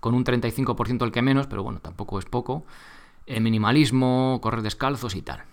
con 0.00 0.14
un 0.14 0.24
35% 0.24 1.04
el 1.04 1.12
que 1.12 1.22
menos, 1.22 1.46
pero 1.46 1.62
bueno, 1.62 1.80
tampoco 1.80 2.18
es 2.18 2.24
poco, 2.24 2.64
el 3.26 3.42
minimalismo, 3.42 4.40
correr 4.42 4.62
descalzos 4.62 5.14
y 5.14 5.22
tal. 5.22 5.44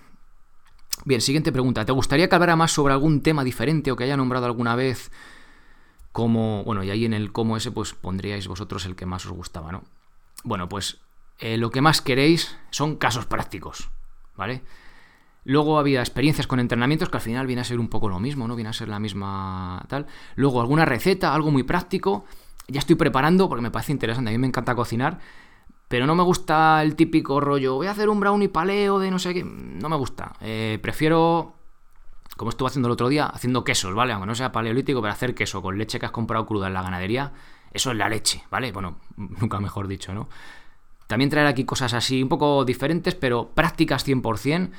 Bien, 1.06 1.22
siguiente 1.22 1.52
pregunta. 1.52 1.86
¿Te 1.86 1.92
gustaría 1.92 2.30
que 2.30 2.36
hablara 2.36 2.56
más 2.56 2.72
sobre 2.72 2.94
algún 2.94 3.22
tema 3.22 3.44
diferente 3.44 3.92
o 3.92 3.96
que 3.96 4.04
haya 4.04 4.18
nombrado 4.18 4.46
alguna 4.46 4.76
vez 4.76 5.12
como, 6.12 6.64
bueno, 6.64 6.84
y 6.84 6.90
ahí 6.90 7.06
en 7.06 7.14
el 7.14 7.32
cómo 7.32 7.58
ese 7.58 7.72
pues 7.72 7.94
pondríais 7.94 8.48
vosotros 8.48 8.86
el 8.86 8.96
que 8.96 9.06
más 9.06 9.26
os 9.26 9.32
gustaba, 9.32 9.72
¿no? 9.72 9.84
Bueno, 10.44 10.68
pues 10.68 11.00
eh, 11.42 11.58
lo 11.58 11.72
que 11.72 11.82
más 11.82 12.02
queréis 12.02 12.56
son 12.70 12.96
casos 12.96 13.26
prácticos, 13.26 13.90
¿vale? 14.38 14.62
Luego 15.44 15.80
había 15.80 16.02
experiencias 16.02 16.46
con 16.46 16.60
entrenamientos 16.60 17.10
que 17.10 17.18
al 17.18 17.22
final 17.22 17.48
viene 17.48 17.62
a 17.62 17.66
ser 17.66 17.80
un 17.80 17.90
poco 17.90 18.10
lo 18.10 18.20
mismo, 18.20 18.48
¿no? 18.48 18.56
Viene 18.56 18.70
a 18.70 18.74
ser 18.74 18.90
la 18.90 19.00
misma 19.00 19.84
tal. 19.88 20.06
Luego 20.36 20.62
alguna 20.62 20.86
receta, 20.86 21.34
algo 21.34 21.50
muy 21.50 21.64
práctico. 21.64 22.26
Ya 22.68 22.80
estoy 22.80 22.96
preparando 22.96 23.50
porque 23.50 23.64
me 23.64 23.72
parece 23.72 23.92
interesante. 23.92 24.30
A 24.30 24.34
mí 24.34 24.38
me 24.38 24.46
encanta 24.46 24.76
cocinar, 24.76 25.18
pero 25.88 26.06
no 26.06 26.14
me 26.14 26.22
gusta 26.22 26.84
el 26.84 26.96
típico 26.96 27.40
rollo. 27.40 27.74
Voy 27.76 27.88
a 27.88 27.92
hacer 27.92 28.08
un 28.10 28.20
brownie 28.20 28.50
paleo 28.50 29.00
de 29.00 29.10
no 29.10 29.18
sé 29.18 29.34
qué. 29.34 29.44
No 29.44 29.90
me 29.90 29.96
gusta. 29.96 30.34
Eh, 30.42 30.78
prefiero, 30.80 31.56
como 32.38 32.52
estuve 32.52 32.68
haciendo 32.68 32.88
el 32.88 32.94
otro 32.94 33.10
día, 33.10 33.26
haciendo 33.26 33.64
quesos, 33.64 33.96
¿vale? 33.96 34.14
Aunque 34.14 34.28
no 34.28 34.36
sea 34.36 34.52
paleolítico, 34.52 35.02
pero 35.02 35.12
hacer 35.12 35.34
queso 35.34 35.64
con 35.64 35.76
leche 35.76 36.00
que 36.00 36.06
has 36.06 36.12
comprado 36.12 36.46
cruda 36.46 36.68
en 36.68 36.76
la 36.76 36.84
ganadería, 36.84 37.34
eso 37.74 37.90
es 37.90 37.98
la 37.98 38.10
leche, 38.10 38.44
¿vale? 38.52 38.72
Bueno, 38.72 38.98
nunca 39.18 39.60
mejor 39.60 39.88
dicho, 39.88 40.14
¿no? 40.14 40.30
También 41.12 41.30
traer 41.30 41.48
aquí 41.48 41.66
cosas 41.66 41.94
así 41.94 42.24
un 42.24 42.30
poco 42.30 42.64
diferentes, 42.64 43.16
pero 43.16 43.50
prácticas 43.50 44.08
100%, 44.08 44.72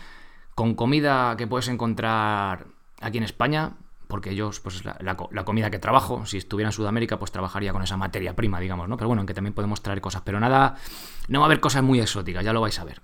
con 0.54 0.74
comida 0.74 1.36
que 1.36 1.46
puedes 1.46 1.68
encontrar 1.68 2.68
aquí 3.02 3.18
en 3.18 3.24
España, 3.24 3.72
porque 4.08 4.30
ellos, 4.30 4.58
pues 4.60 4.82
la, 4.82 4.96
la, 5.02 5.44
comida 5.44 5.70
que 5.70 5.78
trabajo, 5.78 6.24
si 6.24 6.38
estuviera 6.38 6.70
en 6.70 6.72
Sudamérica, 6.72 7.18
pues 7.18 7.32
trabajaría 7.32 7.74
con 7.74 7.82
esa 7.82 7.98
materia 7.98 8.34
prima, 8.34 8.60
digamos, 8.60 8.88
¿no? 8.88 8.96
Pero 8.96 9.08
bueno, 9.08 9.20
aunque 9.20 9.34
también 9.34 9.52
podemos 9.52 9.82
traer 9.82 10.00
cosas, 10.00 10.22
pero 10.24 10.40
nada, 10.40 10.76
no 11.28 11.40
va 11.40 11.44
a 11.44 11.48
haber 11.48 11.60
cosas 11.60 11.82
muy 11.82 12.00
exóticas, 12.00 12.42
ya 12.42 12.54
lo 12.54 12.62
vais 12.62 12.78
a 12.78 12.84
ver. 12.84 13.02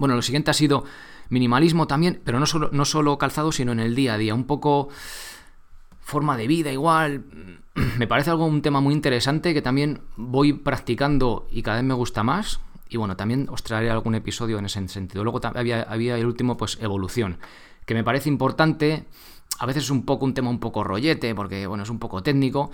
Bueno, 0.00 0.16
lo 0.16 0.22
siguiente 0.22 0.50
ha 0.50 0.54
sido 0.54 0.82
minimalismo 1.28 1.86
también, 1.86 2.20
pero 2.24 2.40
no 2.40 2.46
solo, 2.46 2.70
no 2.72 2.84
solo 2.84 3.16
calzado, 3.16 3.52
sino 3.52 3.70
en 3.70 3.78
el 3.78 3.94
día 3.94 4.14
a 4.14 4.18
día, 4.18 4.34
un 4.34 4.42
poco 4.42 4.88
forma 6.00 6.36
de 6.36 6.46
vida 6.46 6.72
igual. 6.72 7.24
Me 7.98 8.06
parece 8.06 8.30
algo 8.30 8.46
un 8.46 8.62
tema 8.62 8.80
muy 8.80 8.94
interesante 8.94 9.54
que 9.54 9.62
también 9.62 10.02
voy 10.16 10.52
practicando 10.52 11.46
y 11.50 11.62
cada 11.62 11.78
vez 11.78 11.86
me 11.86 11.94
gusta 11.94 12.22
más. 12.22 12.60
Y 12.88 12.96
bueno, 12.96 13.16
también 13.16 13.48
os 13.50 13.62
traeré 13.62 13.90
algún 13.90 14.16
episodio 14.16 14.58
en 14.58 14.64
ese 14.64 14.86
sentido. 14.88 15.22
Luego 15.22 15.40
había, 15.54 15.82
había 15.82 16.16
el 16.16 16.26
último, 16.26 16.56
pues 16.56 16.78
evolución, 16.80 17.38
que 17.86 17.94
me 17.94 18.02
parece 18.02 18.28
importante. 18.28 19.06
A 19.58 19.66
veces 19.66 19.84
es 19.84 19.90
un 19.90 20.04
poco 20.04 20.24
un 20.24 20.34
tema 20.34 20.50
un 20.50 20.58
poco 20.58 20.82
rollete, 20.82 21.34
porque 21.34 21.66
bueno, 21.68 21.84
es 21.84 21.90
un 21.90 22.00
poco 22.00 22.22
técnico, 22.22 22.72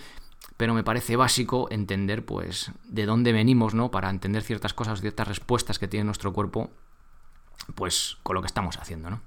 pero 0.57 0.73
me 0.73 0.85
parece 0.85 1.17
básico 1.17 1.69
entender, 1.71 2.25
pues, 2.25 2.73
de 2.85 3.05
dónde 3.05 3.33
venimos, 3.33 3.75
¿no? 3.75 3.91
Para 3.91 4.09
entender 4.09 4.43
ciertas 4.43 4.73
cosas, 4.73 5.03
ciertas 5.03 5.29
respuestas 5.29 5.79
que 5.79 5.89
tiene 5.89 6.05
nuestro 6.05 6.33
cuerpo 6.33 6.71
pues 7.75 8.19
con 8.23 8.35
lo 8.35 8.43
que 8.43 8.47
estamos 8.47 8.79
haciendo, 8.79 9.11
¿no? 9.11 9.21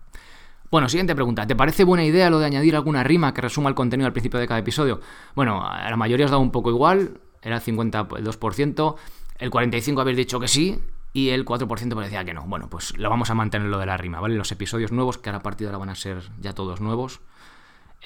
Bueno, 0.71 0.87
siguiente 0.87 1.15
pregunta. 1.15 1.47
¿Te 1.47 1.55
parece 1.55 1.83
buena 1.83 2.03
idea 2.03 2.29
lo 2.29 2.37
de 2.37 2.45
añadir 2.45 2.75
alguna 2.75 3.03
rima 3.03 3.33
que 3.33 3.41
resuma 3.41 3.69
el 3.69 3.75
contenido 3.75 4.05
al 4.05 4.13
principio 4.13 4.39
de 4.39 4.47
cada 4.47 4.59
episodio? 4.59 5.01
Bueno, 5.33 5.65
a 5.65 5.89
la 5.89 5.97
mayoría 5.97 6.25
os 6.25 6.31
da 6.31 6.37
un 6.37 6.51
poco 6.51 6.69
igual, 6.69 7.19
era 7.41 7.55
el 7.55 7.61
52%, 7.63 8.95
el 9.39 9.49
45% 9.49 10.01
habéis 10.01 10.17
dicho 10.17 10.39
que 10.39 10.47
sí 10.47 10.79
y 11.11 11.29
el 11.29 11.43
4% 11.43 11.95
parecía 11.95 12.23
que 12.23 12.35
no. 12.35 12.43
Bueno, 12.45 12.69
pues 12.69 12.95
lo 12.99 13.09
vamos 13.09 13.31
a 13.31 13.33
mantener 13.33 13.67
lo 13.67 13.79
de 13.79 13.87
la 13.87 13.97
rima, 13.97 14.19
¿vale? 14.19 14.35
Los 14.35 14.51
episodios 14.51 14.91
nuevos, 14.91 15.17
que 15.17 15.31
a 15.31 15.41
partir 15.41 15.65
de 15.65 15.69
ahora 15.69 15.79
van 15.79 15.89
a 15.89 15.95
ser 15.95 16.29
ya 16.39 16.53
todos 16.53 16.81
nuevos. 16.81 17.19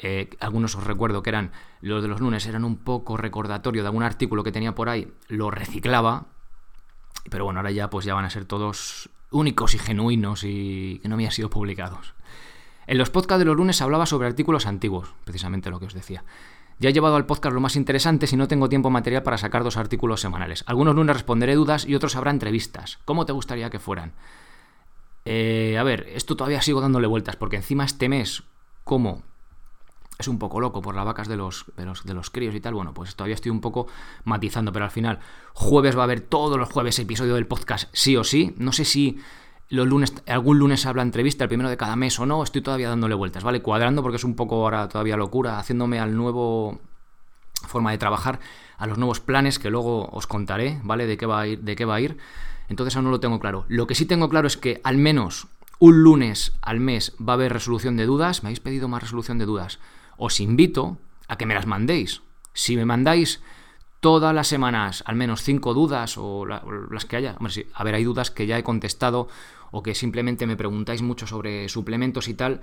Eh, 0.02 0.30
algunos 0.40 0.74
os 0.76 0.86
recuerdo 0.86 1.22
que 1.22 1.32
eran 1.32 1.52
los 1.82 2.02
de 2.02 2.08
los 2.08 2.22
lunes, 2.22 2.46
eran 2.46 2.64
un 2.64 2.78
poco 2.78 3.18
recordatorio 3.18 3.84
de 3.84 3.88
algún 3.88 4.04
artículo 4.04 4.42
que 4.42 4.54
tenía 4.54 4.74
por 4.74 4.88
ahí, 4.88 5.12
lo 5.28 5.52
reciclaba, 5.52 6.28
pero 7.30 7.44
bueno, 7.44 7.60
ahora 7.60 7.72
ya 7.72 7.90
pues 7.90 8.06
ya 8.06 8.14
van 8.14 8.26
a 8.26 8.30
ser 8.30 8.46
todos 8.46 9.10
únicos 9.32 9.76
y 9.76 9.80
genuinos 9.80 10.44
y 10.46 11.00
que 11.00 11.10
no 11.10 11.16
habían 11.16 11.32
sido 11.32 11.50
publicados. 11.50 12.14
En 12.88 12.98
los 12.98 13.10
podcasts 13.10 13.40
de 13.40 13.46
los 13.46 13.56
lunes 13.56 13.82
hablaba 13.82 14.06
sobre 14.06 14.28
artículos 14.28 14.66
antiguos, 14.66 15.14
precisamente 15.24 15.70
lo 15.70 15.80
que 15.80 15.86
os 15.86 15.94
decía. 15.94 16.24
Ya 16.80 16.90
he 16.90 16.94
llevado 16.94 17.16
al 17.16 17.26
podcast 17.26 17.54
lo 17.54 17.62
más 17.62 17.76
interesante 17.76 18.28
si 18.28 18.36
no 18.36 18.48
tengo 18.48 18.68
tiempo 18.68 18.90
material 18.90 19.24
para 19.24 19.38
sacar 19.38 19.64
dos 19.64 19.78
artículos 19.78 20.22
semanales. 20.22 20.64
Algunos 20.68 20.96
lunes 20.96 21.16
responderé 21.16 21.56
dudas 21.56 21.86
y 21.86 21.96
otros 21.96 22.16
habrá 22.16 22.32
entrevistas. 22.32 23.00
¿Cómo 23.06 23.26
te 23.26 23.32
gustaría 23.32 23.70
que 23.70 23.80
fueran? 23.80 24.14
Eh, 25.26 25.78
a 25.80 25.84
ver, 25.84 26.10
esto 26.14 26.36
todavía 26.36 26.62
sigo 26.62 26.82
dándole 26.82 27.08
vueltas, 27.08 27.36
porque 27.36 27.56
encima 27.56 27.86
este 27.86 28.10
mes, 28.10 28.44
como 28.84 29.24
es 30.20 30.28
un 30.28 30.40
poco 30.40 30.60
loco 30.60 30.82
por 30.82 30.96
las 30.96 31.06
vacas 31.06 31.28
de 31.28 31.38
los, 31.38 31.66
de 31.78 31.86
los, 31.86 32.04
de 32.04 32.14
los 32.14 32.30
críos 32.30 32.54
y 32.56 32.60
tal, 32.60 32.74
bueno, 32.74 32.94
pues 32.94 33.16
todavía 33.16 33.36
estoy 33.36 33.52
un 33.52 33.62
poco 33.62 33.88
matizando, 34.26 34.74
pero 34.74 34.86
al 34.86 34.92
final, 34.92 35.20
jueves 35.54 35.96
va 35.96 36.02
a 36.02 36.04
haber 36.04 36.22
todos 36.22 36.58
los 36.58 36.70
jueves 36.70 37.00
episodio 37.00 37.36
del 37.36 37.48
podcast, 37.48 37.90
sí 37.94 38.18
o 38.18 38.24
sí. 38.24 38.54
No 38.58 38.72
sé 38.74 38.84
si 38.86 39.20
los 39.74 39.88
lunes, 39.88 40.14
algún 40.28 40.60
lunes 40.60 40.86
habla 40.86 41.02
entrevista, 41.02 41.46
el 41.46 41.48
primero 41.48 41.68
de 41.68 41.78
cada 41.78 41.96
mes 41.96 42.20
o 42.20 42.28
no, 42.28 42.44
estoy 42.44 42.62
todavía 42.62 42.90
dándole 42.90 43.16
vueltas, 43.16 43.44
¿vale? 43.44 43.64
Cuadrando 43.64 44.04
porque 44.04 44.18
es 44.18 44.24
un 44.24 44.36
poco 44.36 44.58
ahora 44.58 44.88
todavía 44.88 45.18
locura, 45.18 45.58
haciéndome 45.58 46.00
al 46.00 46.16
nuevo 46.16 46.80
forma 47.68 47.90
de 47.90 47.98
trabajar, 47.98 48.40
a 48.78 48.86
los 48.86 49.00
nuevos 49.00 49.20
planes 49.20 49.58
que 49.58 49.72
luego 49.72 50.10
os 50.12 50.28
contaré, 50.28 50.80
¿vale? 50.84 51.08
De 51.08 51.18
qué 51.18 51.26
va 51.26 51.42
a 51.42 51.48
ir, 51.48 51.60
de 51.62 51.76
qué 51.76 51.86
va 51.86 51.96
a 51.96 52.02
ir. 52.02 52.18
Entonces 52.70 52.96
aún 52.96 53.06
no 53.06 53.12
lo 53.12 53.20
tengo 53.20 53.40
claro. 53.40 53.66
Lo 53.68 53.88
que 53.88 53.96
sí 53.96 54.06
tengo 54.06 54.30
claro 54.30 54.46
es 54.46 54.58
que 54.58 54.80
al 54.84 54.98
menos 54.98 55.48
un 55.80 56.04
lunes 56.04 56.54
al 56.62 56.80
mes 56.80 57.16
va 57.20 57.34
a 57.34 57.36
haber 57.36 57.52
resolución 57.52 57.98
de 57.98 58.06
dudas. 58.06 58.44
Me 58.44 58.50
habéis 58.50 58.60
pedido 58.60 58.88
más 58.88 59.02
resolución 59.02 59.40
de 59.40 59.46
dudas 59.46 59.80
os 60.18 60.40
invito 60.40 61.00
a 61.28 61.36
que 61.36 61.48
me 61.48 61.56
las 61.56 61.66
mandéis. 61.66 62.22
Si 62.54 62.76
me 62.76 62.86
mandáis 62.86 63.42
todas 64.02 64.36
las 64.36 64.48
semanas 64.48 65.04
al 65.08 65.16
menos 65.16 65.42
cinco 65.42 65.74
dudas 65.74 66.18
o, 66.18 66.46
las 66.46 67.06
que 67.06 67.16
haya, 67.16 67.38
hombre, 67.40 67.68
a 67.74 67.84
ver, 67.84 67.96
hay 67.96 68.04
dudas 68.04 68.30
que 68.30 68.46
ya 68.46 68.60
he 68.60 68.64
contestado 68.64 69.30
o 69.74 69.82
que 69.82 69.96
simplemente 69.96 70.46
me 70.46 70.56
preguntáis 70.56 71.02
mucho 71.02 71.26
sobre 71.26 71.68
suplementos 71.68 72.28
y 72.30 72.36
tal, 72.36 72.62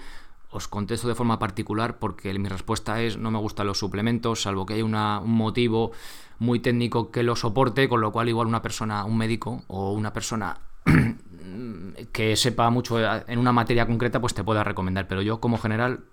os 0.50 0.68
contesto 0.68 1.08
de 1.08 1.18
forma 1.18 1.38
particular 1.38 1.98
porque 1.98 2.32
mi 2.38 2.48
respuesta 2.48 3.02
es 3.02 3.18
no 3.18 3.30
me 3.30 3.38
gustan 3.38 3.66
los 3.66 3.78
suplementos, 3.78 4.42
salvo 4.42 4.64
que 4.64 4.74
haya 4.74 4.84
un 4.84 5.34
motivo 5.34 5.90
muy 6.38 6.60
técnico 6.60 7.10
que 7.10 7.24
lo 7.24 7.34
soporte, 7.34 7.88
con 7.88 8.00
lo 8.00 8.12
cual 8.12 8.28
igual 8.28 8.46
una 8.46 8.62
persona, 8.62 9.04
un 9.04 9.18
médico 9.18 9.64
o 9.66 9.92
una 9.92 10.12
persona 10.12 10.58
que 12.12 12.36
sepa 12.36 12.70
mucho 12.70 12.98
en 13.00 13.38
una 13.38 13.52
materia 13.52 13.86
concreta, 13.86 14.20
pues 14.20 14.32
te 14.32 14.44
pueda 14.44 14.62
recomendar. 14.62 15.08
Pero 15.08 15.20
yo 15.20 15.40
como 15.40 15.58
general 15.58 16.04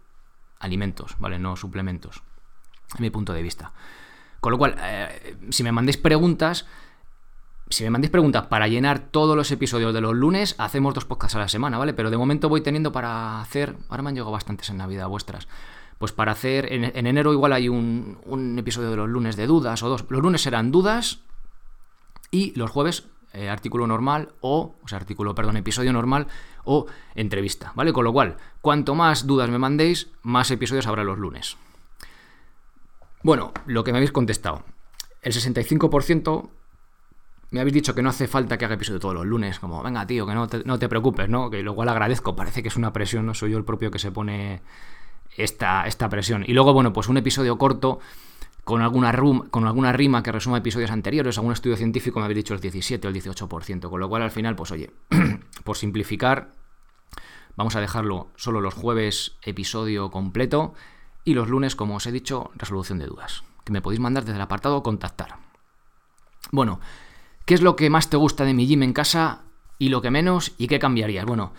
alimentos, 0.60 1.16
¿vale? 1.20 1.38
No 1.38 1.56
suplementos, 1.56 2.24
en 2.98 3.04
mi 3.04 3.10
punto 3.12 3.34
de 3.34 3.44
vista. 3.44 3.72
Con 4.40 4.52
lo 4.52 4.58
cual, 4.58 4.76
eh, 4.80 5.38
si 5.50 5.64
me 5.64 5.72
mandéis 5.72 5.98
preguntas, 5.98 6.66
si 7.70 7.84
me 7.84 7.90
mandéis 7.90 8.12
preguntas 8.12 8.48
para 8.48 8.68
llenar 8.68 9.00
todos 9.00 9.36
los 9.36 9.52
episodios 9.52 9.94
de 9.94 10.02
los 10.02 10.16
lunes, 10.16 10.56
hacemos 10.58 10.94
dos 10.94 11.06
podcasts 11.06 11.36
a 11.36 11.40
la 11.40 11.48
semana, 11.48 11.78
¿vale? 11.78 11.94
Pero 11.94 12.10
de 12.10 12.18
momento 12.18 12.50
voy 12.50 12.62
teniendo 12.62 12.92
para 12.92 13.42
hacer, 13.42 13.76
ahora 13.90 14.04
me 14.04 14.10
han 14.10 14.16
llegado 14.16 14.32
bastantes 14.32 14.70
en 14.70 14.78
Navidad 14.78 15.08
vuestras, 15.10 15.48
pues 15.98 16.12
para 16.12 16.32
hacer, 16.32 16.72
en, 16.72 17.08
enero 17.08 17.34
igual 17.34 17.54
hay 17.54 17.70
un, 17.70 18.56
episodio 18.58 18.92
de 18.92 18.98
los 18.98 19.10
lunes 19.10 19.36
de 19.36 19.48
dudas 19.48 19.84
o 19.84 19.90
dos, 19.90 20.06
los 20.10 20.22
lunes 20.22 20.42
serán 20.42 20.72
dudas 20.72 21.20
y 22.32 22.58
los 22.58 22.72
jueves 22.72 23.08
eh, 23.34 23.50
artículo 23.50 23.86
normal 23.86 24.30
o, 24.40 24.76
o 24.82 24.88
sea, 24.88 24.98
artículo, 24.98 25.36
perdón, 25.36 25.58
episodio 25.58 25.92
normal 25.92 26.28
o 26.64 26.86
entrevista, 27.16 27.74
¿vale? 27.76 27.92
Con 27.92 28.06
lo 28.06 28.14
cual, 28.14 28.38
cuanto 28.62 28.96
más 28.96 29.28
dudas 29.28 29.50
me 29.50 29.58
mandéis, 29.58 30.10
más 30.22 30.52
episodios 30.52 30.88
habrá 30.88 31.04
los 31.04 31.18
lunes. 31.18 31.58
Bueno, 33.24 33.52
lo 33.66 33.84
que 33.84 33.92
me 33.92 33.98
habéis 33.98 34.12
contestado. 34.12 34.64
El 35.22 35.34
65% 35.34 36.50
me 37.52 37.62
habéis 37.62 37.74
dicho 37.74 37.96
que 37.96 38.02
no 38.02 38.10
hace 38.10 38.28
falta 38.28 38.58
que 38.58 38.66
haga 38.66 38.76
episodio 38.76 39.00
todos 39.00 39.16
los 39.16 39.26
lunes, 39.26 39.60
como, 39.60 39.82
venga, 39.82 40.06
tío, 40.06 40.26
que 40.26 40.34
no 40.34 40.48
te, 40.48 40.64
no 40.66 40.78
te 40.78 40.90
preocupes, 40.90 41.30
¿no? 41.30 41.50
Que 41.50 41.64
lo 41.64 41.76
cual 41.76 41.90
agradezco, 41.90 42.36
parece 42.36 42.62
que 42.62 42.68
es 42.68 42.76
una 42.76 42.92
presión, 42.92 43.26
no 43.26 43.34
soy 43.34 43.52
yo 43.52 43.58
el 43.58 43.64
propio 43.64 43.90
que 43.90 44.00
se 44.00 44.12
pone 44.12 44.62
esta, 45.38 45.88
esta 45.88 46.10
presión. 46.10 46.44
Y 46.46 46.54
luego, 46.54 46.74
bueno, 46.74 46.92
pues 46.92 47.08
un 47.08 47.18
episodio 47.18 47.58
corto 47.58 48.00
con 48.66 48.82
alguna, 48.82 49.14
con 49.50 49.66
alguna 49.66 49.94
rima 49.94 50.22
que 50.24 50.32
resuma 50.32 50.58
episodios 50.58 50.92
anteriores, 50.92 51.38
algún 51.38 51.54
estudio 51.54 51.78
científico 51.78 52.20
me 52.20 52.26
habéis 52.26 52.38
dicho 52.38 52.54
el 52.54 52.60
17 52.60 53.08
o 53.08 53.10
el 53.10 53.16
18%, 53.16 53.90
con 53.90 54.00
lo 54.00 54.10
cual 54.10 54.24
al 54.24 54.32
final, 54.32 54.58
pues 54.58 54.72
oye, 54.72 54.92
por 55.64 55.78
simplificar, 55.78 56.52
vamos 57.56 57.78
a 57.78 57.82
dejarlo 57.82 58.28
solo 58.36 58.60
los 58.60 58.74
jueves 58.74 59.38
episodio 59.42 60.12
completo 60.12 60.74
y 61.24 61.34
los 61.34 61.48
lunes, 61.48 61.78
como 61.78 61.96
os 61.96 62.08
he 62.08 62.12
dicho, 62.12 62.52
resolución 62.56 63.00
de 63.00 63.06
dudas, 63.06 63.44
que 63.64 63.72
me 63.72 63.82
podéis 63.82 64.02
mandar 64.02 64.26
desde 64.26 64.36
el 64.36 64.42
apartado 64.42 64.84
contactar. 64.84 65.38
Bueno, 66.52 66.82
¿qué 67.48 67.54
es 67.54 67.62
lo 67.62 67.78
que 67.78 67.90
más 67.90 68.10
te 68.10 68.18
gusta 68.18 68.44
de 68.44 68.54
mi 68.54 68.68
gym 68.68 68.84
en 68.84 68.94
casa 68.94 69.40
y 69.80 69.88
lo 69.88 70.02
que 70.02 70.12
menos 70.12 70.52
y 70.58 70.68
qué 70.68 70.80
cambiarías? 70.80 71.26
Bueno, 71.26 71.54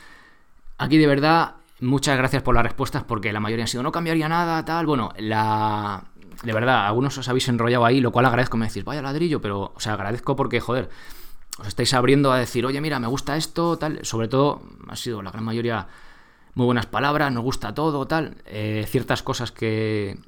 aquí 0.76 0.98
de 0.98 1.06
verdad 1.06 1.54
muchas 1.80 2.18
gracias 2.18 2.42
por 2.42 2.54
las 2.54 2.62
respuestas 2.62 3.04
porque 3.04 3.32
la 3.32 3.40
mayoría 3.40 3.64
han 3.64 3.68
sido 3.68 3.82
no 3.82 3.90
cambiaría 3.90 4.28
nada, 4.28 4.62
tal. 4.66 4.84
Bueno, 4.84 5.12
la, 5.16 6.04
de 6.42 6.52
verdad, 6.52 6.86
algunos 6.86 7.16
os 7.16 7.26
habéis 7.28 7.48
enrollado 7.48 7.86
ahí, 7.86 8.00
lo 8.02 8.12
cual 8.12 8.26
agradezco, 8.26 8.58
me 8.58 8.66
decís, 8.66 8.84
vaya 8.84 9.00
ladrillo, 9.00 9.40
pero, 9.40 9.72
o 9.74 9.80
sea, 9.80 9.94
agradezco 9.94 10.36
porque, 10.36 10.60
joder, 10.60 10.90
os 11.58 11.66
estáis 11.66 11.94
abriendo 11.94 12.32
a 12.32 12.38
decir, 12.38 12.66
oye, 12.66 12.82
mira, 12.82 13.00
me 13.00 13.06
gusta 13.06 13.38
esto, 13.38 13.78
tal, 13.78 14.04
sobre 14.04 14.28
todo, 14.28 14.60
ha 14.88 14.96
sido 14.96 15.22
la 15.22 15.30
gran 15.30 15.44
mayoría 15.44 15.88
muy 16.52 16.66
buenas 16.66 16.84
palabras, 16.84 17.32
nos 17.32 17.44
gusta 17.44 17.72
todo, 17.72 18.06
tal, 18.06 18.36
eh, 18.44 18.84
ciertas 18.86 19.22
cosas 19.22 19.52
que, 19.52 20.18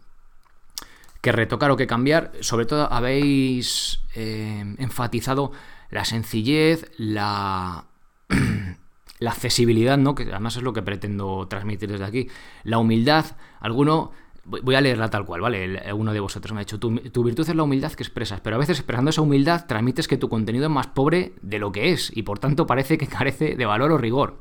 que 1.21 1.33
retocar 1.33 1.71
o 1.71 1.77
que 1.77 1.87
cambiar, 1.87 2.33
sobre 2.41 2.67
todo 2.67 2.93
habéis 2.93 4.01
eh, 4.15 4.75
enfatizado 4.79 5.53
la 5.91 6.05
sencillez, 6.05 6.91
la, 6.97 7.85
la 9.19 9.31
accesibilidad, 9.31 9.99
¿no? 9.99 10.15
que 10.15 10.25
además 10.25 10.57
es 10.57 10.63
lo 10.63 10.73
que 10.73 10.83
pretendo 10.83 11.47
transmitir 11.49 11.91
desde 11.91 12.05
aquí, 12.05 12.29
la 12.65 12.79
humildad, 12.79 13.27
alguno 13.61 14.13
Voy 14.43 14.75
a 14.75 14.81
leerla 14.81 15.11
tal 15.11 15.27
cual, 15.27 15.43
¿vale? 15.43 15.93
uno 15.93 16.13
de 16.13 16.19
vosotros 16.19 16.55
me 16.55 16.61
ha 16.61 16.65
dicho, 16.65 16.81
tu, 16.81 16.91
virtud 17.23 17.49
es 17.49 17.55
la 17.55 17.63
humildad 17.63 17.93
que 17.93 18.03
expresas, 18.03 18.41
pero 18.41 18.57
a 18.57 18.59
veces 18.59 18.79
expresando 18.79 19.11
esa 19.11 19.21
humildad 19.21 19.67
transmites 19.67 20.09
que 20.09 20.17
tu 20.17 20.31
contenido 20.31 20.65
es 20.65 20.71
más 20.71 20.87
pobre 20.89 21.35
de 21.43 21.59
lo 21.59 21.71
que 21.73 21.93
es 21.93 22.11
y 22.17 22.23
por 22.23 22.39
tanto 22.39 22.67
parece 22.67 22.97
que 22.97 23.07
carece 23.19 23.55
de 23.55 23.67
valor 23.67 23.93
o 23.93 23.99
rigor. 23.99 24.41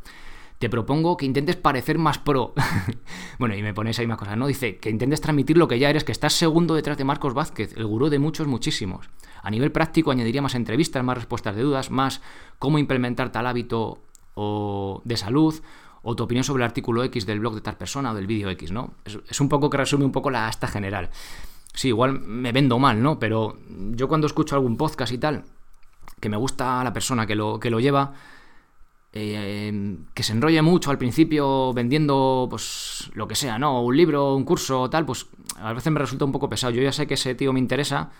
Te 0.60 0.70
propongo 0.70 1.16
que 1.16 1.26
intentes 1.26 1.56
parecer 1.56 1.98
más 1.98 2.18
pro. 2.18 2.54
bueno, 3.40 3.56
y 3.56 3.64
me 3.64 3.74
pones 3.74 3.98
ahí 3.98 4.08
más 4.08 4.18
cosas, 4.18 4.38
¿no? 4.38 4.46
Dice 4.46 4.78
que 4.78 4.90
intentes 4.90 5.22
transmitir 5.22 5.58
lo 5.58 5.70
que 5.70 5.80
ya 5.80 5.90
eres, 5.90 6.04
que 6.04 6.12
estás 6.12 6.34
segundo 6.34 6.76
detrás 6.76 6.98
de 6.98 7.06
Marcos 7.06 7.34
Vázquez, 7.34 7.76
el 7.78 7.86
gurú 7.86 8.10
de 8.10 8.20
muchos, 8.20 8.46
muchísimos. 8.46 9.10
A 9.42 9.50
nivel 9.50 9.72
práctico 9.72 10.12
añadiría 10.12 10.42
más 10.42 10.56
entrevistas, 10.56 11.02
más 11.02 11.18
respuestas 11.18 11.56
de 11.56 11.62
dudas, 11.62 11.92
más 11.92 12.22
cómo 12.60 12.78
implementar 12.78 13.32
tal 13.32 13.48
hábito 13.48 14.02
o 14.34 15.02
de 15.06 15.16
salud 15.16 15.56
o 16.02 16.16
tu 16.16 16.24
opinión 16.24 16.44
sobre 16.44 16.64
el 16.64 16.68
artículo 16.68 17.04
X 17.06 17.26
del 17.26 17.40
blog 17.40 17.56
de 17.56 17.62
tal 17.62 17.78
persona 17.78 18.12
o 18.12 18.16
del 18.16 18.28
vídeo 18.28 18.50
X, 18.50 18.72
¿no? 18.72 18.96
Es, 19.06 19.40
un 19.40 19.48
poco 19.48 19.70
que 19.70 19.78
resume 19.78 20.04
un 20.04 20.12
poco 20.12 20.30
la 20.30 20.48
hasta 20.48 20.68
general. 20.68 21.10
Sí, 21.74 21.90
igual 21.90 22.20
me 22.20 22.52
vendo 22.52 22.80
mal, 22.80 23.02
¿no? 23.02 23.18
Pero 23.18 23.58
yo 23.70 24.10
cuando 24.10 24.28
escucho 24.28 24.56
algún 24.56 24.76
podcast 24.76 25.14
y 25.14 25.18
tal, 25.18 25.46
que 26.20 26.30
me 26.30 26.38
gusta 26.38 26.84
la 26.84 26.92
persona 26.92 27.26
que 27.26 27.36
lo, 27.36 27.60
que 27.60 27.70
lo 27.70 27.80
lleva, 27.80 28.14
eh, 29.12 29.98
que 30.14 30.24
se 30.24 30.34
enrolle 30.34 30.62
mucho 30.62 30.92
al 30.92 30.98
principio 30.98 31.74
vendiendo, 31.74 32.48
pues, 32.50 33.10
lo 33.14 33.28
que 33.28 33.36
sea, 33.36 33.58
¿no? 33.58 33.82
Un 33.82 33.98
libro, 33.98 34.36
un 34.36 34.44
curso, 34.44 34.90
tal, 34.90 35.06
pues 35.06 35.28
a 35.58 35.74
veces 35.74 35.92
me 35.92 36.00
resulta 36.00 36.26
un 36.26 36.32
poco 36.32 36.50
pesado. 36.50 36.74
Yo 36.74 36.82
ya 36.82 36.92
sé 36.92 37.08
que 37.08 37.16
ese 37.16 37.36
tío 37.36 37.52
me 37.54 37.60
interesa, 37.60 38.12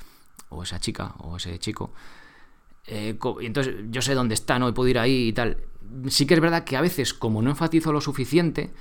o 0.50 0.64
esa 0.64 0.80
chica, 0.80 1.14
o 1.20 1.38
ese 1.38 1.60
chico. 1.60 1.94
Eh, 2.88 3.18
y 3.42 3.46
entonces 3.46 3.76
yo 3.90 4.02
sé 4.02 4.16
dónde 4.16 4.34
está, 4.34 4.58
¿no? 4.58 4.68
Y 4.68 4.72
puedo 4.72 4.90
ir 4.90 5.00
ahí 5.00 5.28
y 5.28 5.34
tal. 5.34 5.58
Sí 6.08 6.26
que 6.26 6.34
es 6.34 6.40
verdad 6.40 6.64
que 6.64 6.76
a 6.76 6.82
veces, 6.82 7.14
como 7.14 7.42
no 7.42 7.52
enfatizo 7.52 7.94
lo 7.94 8.02
suficiente, 8.02 8.74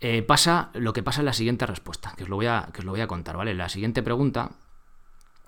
eh, 0.00 0.22
pasa 0.22 0.70
lo 0.74 0.92
que 0.92 1.02
pasa 1.02 1.20
en 1.20 1.26
la 1.26 1.32
siguiente 1.32 1.66
respuesta, 1.66 2.14
que 2.16 2.24
os, 2.24 2.28
lo 2.28 2.36
voy 2.36 2.46
a, 2.46 2.68
que 2.72 2.80
os 2.80 2.84
lo 2.84 2.92
voy 2.92 3.00
a 3.00 3.06
contar, 3.06 3.36
¿vale? 3.36 3.54
La 3.54 3.68
siguiente 3.68 4.02
pregunta 4.02 4.52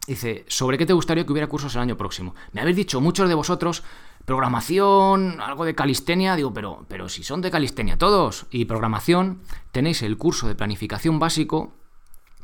dice, 0.06 0.44
¿sobre 0.48 0.78
qué 0.78 0.86
te 0.86 0.94
gustaría 0.94 1.24
que 1.26 1.32
hubiera 1.32 1.48
cursos 1.48 1.74
el 1.74 1.82
año 1.82 1.96
próximo? 1.96 2.34
Me 2.52 2.60
habéis 2.60 2.76
dicho 2.76 3.00
muchos 3.00 3.28
de 3.28 3.34
vosotros 3.34 3.82
programación, 4.28 5.40
algo 5.40 5.64
de 5.64 5.74
calistenia, 5.74 6.36
digo, 6.36 6.52
pero, 6.52 6.84
pero 6.86 7.08
si 7.08 7.22
son 7.22 7.40
de 7.40 7.50
calistenia 7.50 7.96
todos, 7.96 8.44
y 8.50 8.66
programación, 8.66 9.40
tenéis 9.72 10.02
el 10.02 10.18
curso 10.18 10.46
de 10.46 10.54
planificación 10.54 11.18
básico 11.18 11.72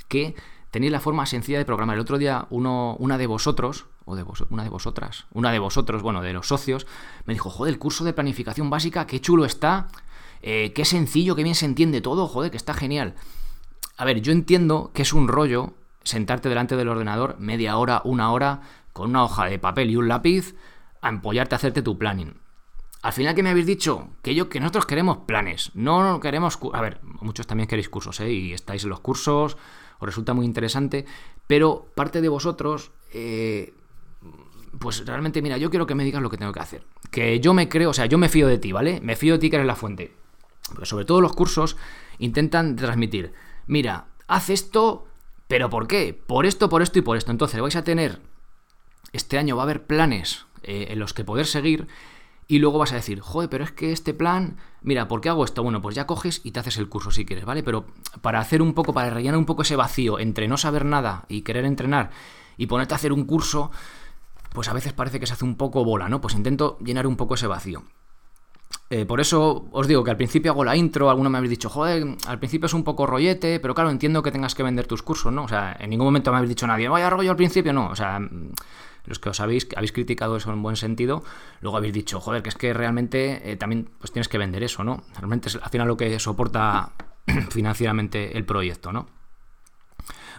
que 0.09 0.35
tenéis 0.71 0.93
la 0.93 1.01
forma 1.01 1.27
sencilla 1.27 1.59
de 1.59 1.67
programar. 1.67 1.97
El 1.97 2.01
otro 2.01 2.17
día 2.17 2.47
uno, 2.49 2.97
una 2.99 3.19
de 3.19 3.27
vosotros, 3.27 3.85
o 4.07 4.17
de 4.17 4.25
una 4.49 4.63
de 4.63 4.71
vosotras, 4.71 5.27
una 5.35 5.53
de 5.53 5.59
vosotros, 5.59 6.01
bueno, 6.01 6.23
de 6.23 6.33
los 6.33 6.49
socios, 6.49 6.87
me 7.27 7.35
dijo, 7.35 7.51
joder, 7.51 7.75
el 7.75 7.79
curso 7.79 8.03
de 8.05 8.15
planificación 8.15 8.71
básica, 8.71 9.07
qué 9.07 9.21
chulo 9.21 9.45
está, 9.45 9.89
eh, 10.41 10.73
qué 10.75 10.87
sencillo, 10.87 11.37
qué 11.37 11.43
bien 11.43 11.55
se 11.55 11.67
entiende 11.67 12.01
todo, 12.01 12.29
joder, 12.29 12.51
que 12.51 12.57
está 12.57 12.73
genial. 12.73 13.15
A 13.99 14.07
ver, 14.07 14.23
yo 14.23 14.33
entiendo 14.33 14.91
que 14.95 15.03
es 15.03 15.13
un 15.13 15.29
rollo 15.29 15.75
sentarte 16.03 16.49
delante 16.49 16.77
del 16.77 16.89
ordenador 16.89 17.37
media 17.39 17.77
hora, 17.77 18.01
una 18.07 18.33
hora, 18.33 18.63
con 18.95 19.11
una 19.11 19.23
hoja 19.23 19.45
de 19.45 19.59
papel 19.59 19.91
y 19.91 19.97
un 19.97 20.09
lápiz, 20.09 20.55
a 21.05 21.11
empollarte 21.11 21.55
a 21.55 21.57
hacerte 21.57 21.83
tu 21.83 21.99
planning. 21.99 22.35
Al 23.03 23.13
final, 23.13 23.35
¿qué 23.35 23.43
me 23.43 23.51
habéis 23.51 23.67
dicho? 23.67 24.09
Que 24.23 24.35
yo, 24.35 24.49
que 24.49 24.59
nosotros 24.59 24.87
queremos 24.87 25.19
planes, 25.27 25.71
no 25.75 26.19
queremos... 26.21 26.59
A 26.73 26.81
ver, 26.81 27.01
muchos 27.03 27.47
también 27.47 27.69
queréis 27.69 27.91
cursos, 27.91 28.19
¿eh? 28.21 28.33
Y 28.33 28.53
estáis 28.55 28.85
en 28.85 28.89
los 28.89 29.01
cursos, 29.01 29.59
os 29.99 30.07
resulta 30.07 30.33
muy 30.33 30.47
interesante, 30.47 31.05
pero 31.47 31.87
parte 31.95 32.23
de 32.23 32.31
vosotros, 32.31 32.93
eh, 33.13 33.75
pues 34.79 35.05
realmente, 35.05 35.43
mira, 35.43 35.59
yo 35.59 35.69
quiero 35.69 35.87
que 35.87 35.95
me 35.95 36.05
digas 36.05 36.23
lo 36.23 36.31
que 36.31 36.39
tengo 36.39 36.53
que 36.53 36.61
hacer. 36.61 36.87
Que 37.11 37.39
yo 37.39 37.53
me 37.53 37.69
creo, 37.69 37.91
o 37.91 37.95
sea, 37.95 38.07
yo 38.07 38.17
me 38.17 38.31
fío 38.31 38.49
de 38.49 38.57
ti, 38.57 38.73
¿vale? 38.73 39.03
Me 39.03 39.15
fío 39.15 39.35
de 39.35 39.39
ti 39.39 39.51
que 39.51 39.57
eres 39.57 39.67
la 39.67 39.77
fuente. 39.77 40.15
Porque 40.69 40.87
sobre 40.87 41.05
todo 41.05 41.21
los 41.21 41.35
cursos 41.35 41.77
intentan 42.19 42.77
transmitir, 42.77 43.35
mira, 43.67 44.07
haz 44.27 44.49
esto, 44.49 45.07
pero 45.47 45.69
¿por 45.69 45.87
qué? 45.87 46.19
Por 46.27 46.47
esto, 46.47 46.71
por 46.71 46.81
esto 46.81 46.99
y 46.99 47.03
por 47.03 47.19
esto. 47.19 47.31
Entonces 47.31 47.61
vais 47.61 47.77
a 47.77 47.85
tener, 47.85 48.23
este 49.13 49.37
año 49.37 49.57
va 49.57 49.63
a 49.63 49.65
haber 49.65 49.85
planes 49.87 50.47
eh, 50.67 50.87
en 50.91 50.99
los 50.99 51.15
que 51.15 51.25
poder 51.25 51.47
seguir 51.47 51.89
y 52.47 52.59
luego 52.59 52.79
vas 52.79 52.93
a 52.93 52.97
decir, 52.97 53.21
joder, 53.21 53.49
pero 53.49 53.65
es 53.65 53.73
que 53.73 53.93
este 53.93 54.13
plan, 54.13 54.57
mira, 54.83 55.09
¿por 55.09 55.21
qué 55.21 55.29
hago 55.29 55.45
esto? 55.45 55.63
Bueno, 55.63 55.81
pues 55.81 55.95
ya 55.95 56.07
coges 56.07 56.41
y 56.45 56.51
te 56.51 56.61
haces 56.61 56.77
el 56.77 56.89
curso 56.89 57.11
si 57.11 57.25
quieres, 57.25 57.45
¿vale? 57.45 57.63
Pero 57.63 57.87
para 58.21 58.39
hacer 58.39 58.61
un 58.61 58.75
poco, 58.75 58.93
para 58.93 59.11
rellenar 59.11 59.39
un 59.39 59.47
poco 59.47 59.63
ese 59.63 59.77
vacío 59.77 60.19
entre 60.19 60.47
no 60.47 60.57
saber 60.57 60.85
nada 60.85 61.25
y 61.29 61.43
querer 61.43 61.65
entrenar 61.65 62.11
y 62.57 62.67
ponerte 62.67 62.95
a 62.95 62.97
hacer 62.97 63.13
un 63.13 63.25
curso, 63.25 63.71
pues 64.53 64.69
a 64.69 64.75
veces 64.75 64.93
parece 64.93 65.19
que 65.19 65.27
se 65.27 65.33
hace 65.33 65.45
un 65.45 65.57
poco 65.57 65.85
bola, 65.85 66.09
¿no? 66.09 66.21
Pues 66.21 66.35
intento 66.35 66.79
llenar 66.85 67.07
un 67.07 67.17
poco 67.17 67.35
ese 67.35 67.47
vacío. 67.47 67.83
Eh, 68.91 69.07
por 69.07 69.21
eso 69.21 69.67
os 69.73 69.89
digo 69.89 70.05
que 70.05 70.11
al 70.11 70.17
principio 70.19 70.53
hago 70.53 70.65
la 70.65 70.77
intro, 70.77 71.09
alguno 71.09 71.31
me 71.31 71.39
habéis 71.39 71.51
dicho, 71.51 71.71
joder, 71.71 72.05
al 72.27 72.39
principio 72.39 72.67
es 72.67 72.75
un 72.75 72.85
poco 72.85 73.07
rollete, 73.07 73.59
pero 73.59 73.75
claro, 73.75 73.91
entiendo 73.91 74.23
que 74.23 74.31
tengas 74.31 74.55
que 74.55 74.63
vender 74.63 74.87
tus 74.87 75.03
cursos, 75.03 75.33
¿no? 75.33 75.45
O 75.45 75.49
sea, 75.49 75.75
en 75.81 75.89
ningún 75.89 76.07
momento 76.07 76.31
me 76.31 76.37
habéis 76.37 76.51
dicho 76.51 76.67
nadie, 76.67 76.89
vaya 76.89 77.09
rollo 77.09 77.31
al 77.31 77.37
principio, 77.37 77.73
no, 77.73 77.89
o 77.89 77.97
sea 77.97 78.21
los 79.07 79.19
que 79.19 79.29
os 79.29 79.41
habéis, 79.41 79.69
habéis 79.77 79.93
criticado 79.93 80.37
eso 80.37 80.53
en 80.53 80.63
buen 80.63 80.77
sentido, 80.77 81.23
luego 81.61 81.77
habéis 81.77 81.93
dicho, 81.93 82.21
joder, 82.21 82.43
que 82.43 82.49
es 82.49 82.55
que 82.55 82.73
realmente 82.73 83.51
eh, 83.51 83.57
también 83.57 83.91
pues 83.99 84.13
tienes 84.13 84.29
que 84.29 84.39
vender 84.39 84.63
eso, 84.63 84.85
¿no? 84.85 85.03
Realmente 85.15 85.49
es 85.49 85.57
al 85.57 85.71
final 85.71 85.89
lo 85.89 85.97
que 85.97 86.19
soporta 86.19 86.93
financieramente 87.51 88.37
el 88.37 88.45
proyecto, 88.45 88.93
¿no? 88.93 89.07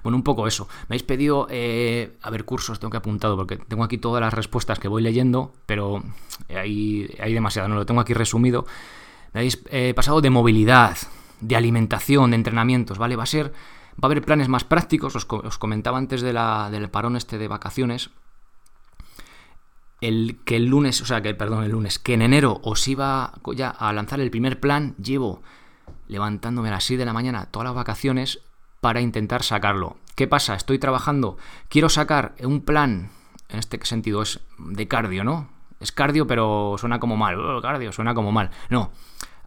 Bueno, 0.03 0.17
un 0.17 0.23
poco 0.23 0.45
eso. 0.45 0.67
Me 0.81 0.95
habéis 0.95 1.03
pedido, 1.03 1.47
eh, 1.49 2.15
a 2.21 2.29
ver, 2.29 2.45
cursos, 2.45 2.79
tengo 2.79 2.91
que 2.91 2.97
apuntado, 2.97 3.35
porque 3.35 3.57
tengo 3.57 3.83
aquí 3.83 3.97
todas 3.97 4.21
las 4.21 4.35
respuestas 4.35 4.77
que 4.77 4.87
voy 4.87 5.01
leyendo, 5.01 5.53
pero 5.65 6.03
hay, 6.49 7.09
hay 7.19 7.33
demasiado, 7.33 7.67
no 7.67 7.73
lo 7.73 7.87
tengo 7.87 8.01
aquí 8.01 8.13
resumido. 8.13 8.67
Me 9.33 9.39
habéis 9.39 9.63
eh, 9.71 9.93
pasado 9.95 10.21
de 10.21 10.29
movilidad, 10.29 10.95
de 11.41 11.55
alimentación, 11.55 12.29
de 12.29 12.35
entrenamientos, 12.35 12.99
¿vale? 12.99 13.15
Va 13.15 13.23
a 13.23 13.25
ser, 13.25 13.51
va 13.93 14.03
a 14.03 14.05
haber 14.05 14.21
planes 14.21 14.47
más 14.47 14.63
prácticos, 14.63 15.15
os, 15.15 15.25
os 15.27 15.57
comentaba 15.57 15.97
antes 15.97 16.21
de 16.21 16.33
la, 16.33 16.69
del 16.69 16.87
parón 16.89 17.15
este 17.15 17.39
de 17.39 17.47
vacaciones, 17.47 18.11
el, 20.07 20.39
que 20.45 20.55
el 20.55 20.65
lunes, 20.65 21.01
o 21.01 21.05
sea, 21.05 21.21
que 21.21 21.33
perdón, 21.33 21.63
el 21.63 21.71
lunes, 21.71 21.99
que 21.99 22.13
en 22.13 22.21
enero 22.21 22.59
os 22.63 22.87
iba 22.87 23.33
ya 23.55 23.69
a 23.69 23.91
lanzar 23.93 24.19
el 24.19 24.31
primer 24.31 24.59
plan, 24.59 24.95
llevo 24.97 25.41
levantándome 26.07 26.69
a 26.69 26.73
las 26.73 26.83
6 26.83 26.99
de 26.99 27.05
la 27.05 27.13
mañana 27.13 27.47
todas 27.51 27.65
las 27.65 27.75
vacaciones 27.75 28.41
para 28.81 29.01
intentar 29.01 29.43
sacarlo. 29.43 29.97
¿Qué 30.15 30.27
pasa? 30.27 30.55
Estoy 30.55 30.79
trabajando, 30.79 31.37
quiero 31.69 31.89
sacar 31.89 32.35
un 32.41 32.61
plan, 32.61 33.09
en 33.49 33.59
este 33.59 33.83
sentido 33.85 34.21
es 34.21 34.39
de 34.57 34.87
cardio, 34.87 35.23
¿no? 35.23 35.49
Es 35.79 35.91
cardio, 35.91 36.25
pero 36.25 36.75
suena 36.77 36.99
como 36.99 37.17
mal. 37.17 37.37
Cardio, 37.61 37.91
suena 37.91 38.13
como 38.13 38.31
mal. 38.31 38.49
No. 38.69 38.91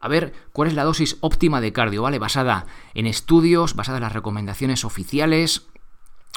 A 0.01 0.09
ver, 0.09 0.33
¿cuál 0.53 0.68
es 0.68 0.75
la 0.75 0.85
dosis 0.85 1.16
óptima 1.21 1.61
de 1.61 1.73
cardio? 1.73 2.03
¿Vale? 2.03 2.18
Basada 2.18 2.66
en 2.94 3.07
estudios, 3.07 3.75
basada 3.75 3.99
en 3.99 4.05
las 4.05 4.12
recomendaciones 4.12 4.85
oficiales, 4.85 5.66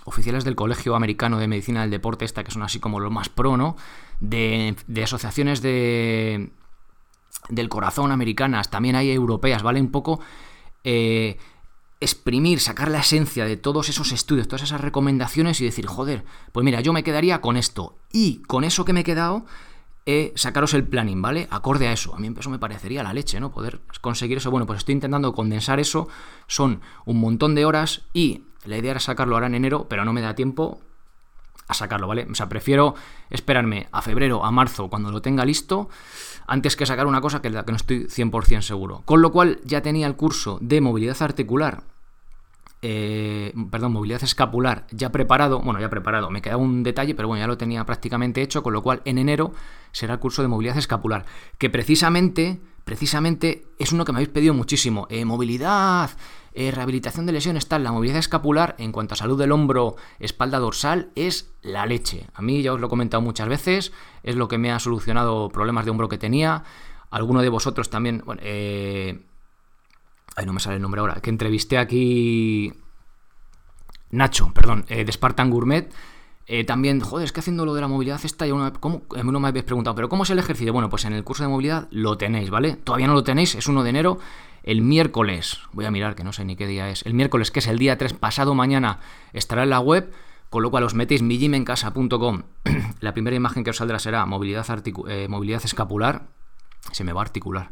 oficiales 0.05 0.43
del 0.43 0.55
Colegio 0.55 0.95
Americano 0.95 1.37
de 1.37 1.47
Medicina 1.47 1.81
del 1.81 1.91
Deporte, 1.91 2.25
esta 2.25 2.43
que 2.43 2.51
son 2.51 2.63
así 2.63 2.79
como 2.79 2.99
lo 2.99 3.11
más 3.11 3.29
pro, 3.29 3.57
¿no? 3.57 3.75
De, 4.21 4.75
asociaciones 5.03 5.61
de, 5.61 6.51
del 7.49 7.69
corazón 7.69 8.11
americanas, 8.11 8.69
también 8.69 8.95
hay 8.95 9.11
europeas, 9.11 9.63
¿vale? 9.63 9.81
Un 9.81 9.91
poco 9.91 10.21
eh, 10.85 11.37
exprimir, 11.99 12.61
sacar 12.61 12.89
la 12.89 12.99
esencia 12.99 13.45
de 13.45 13.57
todos 13.57 13.89
esos 13.89 14.13
estudios, 14.13 14.47
todas 14.47 14.63
esas 14.63 14.79
recomendaciones 14.79 15.59
y 15.59 15.65
decir, 15.65 15.87
joder, 15.87 16.23
pues 16.53 16.63
mira, 16.63 16.81
yo 16.81 16.93
me 16.93 17.03
quedaría 17.03 17.41
con 17.41 17.57
esto. 17.57 17.97
Y 18.13 18.43
con 18.43 18.63
eso 18.63 18.85
que 18.85 18.93
me 18.93 19.01
he 19.01 19.03
quedado, 19.03 19.45
sacaros 20.35 20.73
el 20.73 20.87
planning, 20.87 21.21
¿vale? 21.21 21.47
Acorde 21.51 21.87
a 21.87 21.93
eso. 21.93 22.15
A 22.15 22.19
mí 22.19 22.33
eso 22.37 22.49
me 22.49 22.59
parecería 22.59 23.03
la 23.03 23.13
leche, 23.13 23.39
¿no? 23.39 23.51
Poder 23.51 23.81
conseguir 24.01 24.37
eso. 24.37 24.51
Bueno, 24.51 24.65
pues 24.65 24.79
estoy 24.79 24.93
intentando 24.93 25.33
condensar 25.33 25.79
eso. 25.79 26.07
Son 26.47 26.81
un 27.05 27.19
montón 27.19 27.55
de 27.55 27.65
horas 27.65 28.03
y 28.13 28.43
la 28.65 28.77
idea 28.77 28.91
era 28.91 28.99
sacarlo 28.99 29.35
ahora 29.35 29.47
en 29.47 29.55
enero, 29.55 29.87
pero 29.89 30.05
no 30.05 30.13
me 30.13 30.21
da 30.21 30.35
tiempo 30.35 30.81
a 31.71 31.73
sacarlo, 31.73 32.07
¿vale? 32.07 32.27
O 32.29 32.35
sea, 32.35 32.49
prefiero 32.49 32.95
esperarme 33.29 33.87
a 33.91 34.01
febrero, 34.01 34.45
a 34.45 34.51
marzo, 34.51 34.89
cuando 34.89 35.11
lo 35.11 35.21
tenga 35.21 35.45
listo, 35.45 35.89
antes 36.47 36.75
que 36.75 36.85
sacar 36.85 37.07
una 37.07 37.21
cosa 37.21 37.41
que, 37.41 37.49
que 37.49 37.71
no 37.71 37.75
estoy 37.75 38.05
100% 38.05 38.61
seguro. 38.61 39.01
Con 39.05 39.21
lo 39.21 39.31
cual 39.31 39.59
ya 39.63 39.81
tenía 39.81 40.07
el 40.07 40.15
curso 40.15 40.57
de 40.61 40.81
movilidad 40.81 41.21
articular, 41.21 41.83
eh, 42.83 43.53
perdón, 43.69 43.93
movilidad 43.93 44.23
escapular 44.23 44.87
ya 44.89 45.11
preparado, 45.11 45.61
bueno, 45.61 45.79
ya 45.79 45.89
preparado, 45.89 46.31
me 46.31 46.41
queda 46.41 46.57
un 46.57 46.81
detalle, 46.81 47.13
pero 47.13 47.27
bueno, 47.27 47.41
ya 47.41 47.47
lo 47.47 47.57
tenía 47.57 47.85
prácticamente 47.85 48.41
hecho, 48.41 48.63
con 48.63 48.73
lo 48.73 48.81
cual 48.81 49.01
en 49.05 49.19
enero 49.19 49.53
será 49.91 50.13
el 50.13 50.19
curso 50.19 50.41
de 50.41 50.47
movilidad 50.47 50.77
escapular, 50.77 51.25
que 51.59 51.69
precisamente, 51.69 52.59
precisamente 52.83 53.67
es 53.77 53.91
uno 53.91 54.03
que 54.03 54.11
me 54.11 54.17
habéis 54.17 54.29
pedido 54.29 54.55
muchísimo, 54.55 55.05
eh, 55.11 55.25
movilidad, 55.25 56.09
eh, 56.53 56.71
rehabilitación 56.71 57.25
de 57.25 57.31
lesiones, 57.31 57.67
tal, 57.67 57.83
la 57.83 57.93
movilidad 57.93 58.19
escapular 58.19 58.75
en 58.77 58.91
cuanto 58.91 59.13
a 59.13 59.17
salud 59.17 59.39
del 59.39 59.53
hombro, 59.53 59.95
espalda 60.19 60.59
dorsal, 60.59 61.09
es 61.15 61.49
la 61.61 61.85
leche. 61.85 62.27
A 62.33 62.41
mí 62.41 62.61
ya 62.61 62.73
os 62.73 62.79
lo 62.79 62.87
he 62.87 62.89
comentado 62.89 63.21
muchas 63.21 63.47
veces, 63.47 63.93
es 64.23 64.35
lo 64.35 64.49
que 64.49 64.57
me 64.57 64.71
ha 64.71 64.79
solucionado 64.79 65.49
problemas 65.49 65.85
de 65.85 65.91
hombro 65.91 66.09
que 66.09 66.17
tenía. 66.17 66.63
Alguno 67.09 67.41
de 67.41 67.49
vosotros 67.49 67.89
también, 67.89 68.21
bueno, 68.25 68.41
eh... 68.43 69.21
Ay, 70.35 70.45
no 70.45 70.53
me 70.53 70.59
sale 70.59 70.77
el 70.77 70.81
nombre 70.81 70.99
ahora, 70.99 71.15
que 71.21 71.29
entrevisté 71.29 71.77
aquí... 71.77 72.73
Nacho, 74.09 74.51
perdón, 74.53 74.83
eh, 74.89 75.05
de 75.05 75.11
Spartan 75.11 75.49
Gourmet. 75.49 75.91
También, 76.67 76.99
joder, 76.99 77.23
es 77.23 77.31
que 77.31 77.39
haciendo 77.39 77.65
lo 77.65 77.73
de 77.73 77.79
la 77.79 77.87
movilidad 77.87 78.19
esta, 78.25 78.45
ya 78.45 78.53
uno, 78.53 78.73
¿cómo? 78.77 79.03
uno 79.09 79.39
me 79.39 79.47
habéis 79.47 79.63
preguntado, 79.63 79.95
¿pero 79.95 80.09
cómo 80.09 80.23
es 80.23 80.31
el 80.31 80.39
ejercicio? 80.39 80.73
Bueno, 80.73 80.89
pues 80.89 81.05
en 81.05 81.13
el 81.13 81.23
curso 81.23 81.43
de 81.43 81.49
movilidad 81.49 81.87
lo 81.91 82.17
tenéis, 82.17 82.49
¿vale? 82.49 82.75
Todavía 82.75 83.07
no 83.07 83.13
lo 83.13 83.23
tenéis, 83.23 83.55
es 83.55 83.67
1 83.67 83.83
de 83.83 83.89
enero 83.89 84.19
el 84.63 84.81
miércoles, 84.81 85.59
voy 85.73 85.85
a 85.85 85.91
mirar 85.91 86.15
que 86.15 86.23
no 86.23 86.33
sé 86.33 86.45
ni 86.45 86.55
qué 86.55 86.67
día 86.67 86.89
es, 86.89 87.05
el 87.05 87.13
miércoles 87.13 87.51
que 87.51 87.59
es 87.59 87.67
el 87.67 87.79
día 87.79 87.97
3 87.97 88.13
pasado 88.13 88.53
mañana 88.53 88.99
estará 89.33 89.63
en 89.63 89.71
la 89.71 89.79
web, 89.79 90.11
con 90.49 90.63
lo 90.63 90.69
cual 90.69 90.83
os 90.83 90.93
metéis 90.93 91.21
mijimencasa.com. 91.21 92.43
la 92.99 93.13
primera 93.13 93.35
imagen 93.35 93.63
que 93.63 93.69
os 93.69 93.77
saldrá 93.77 93.99
será 93.99 94.25
movilidad, 94.25 94.65
eh, 95.07 95.27
movilidad 95.29 95.61
escapular, 95.63 96.27
se 96.91 97.03
me 97.03 97.13
va 97.13 97.21
a 97.21 97.23
articular. 97.23 97.69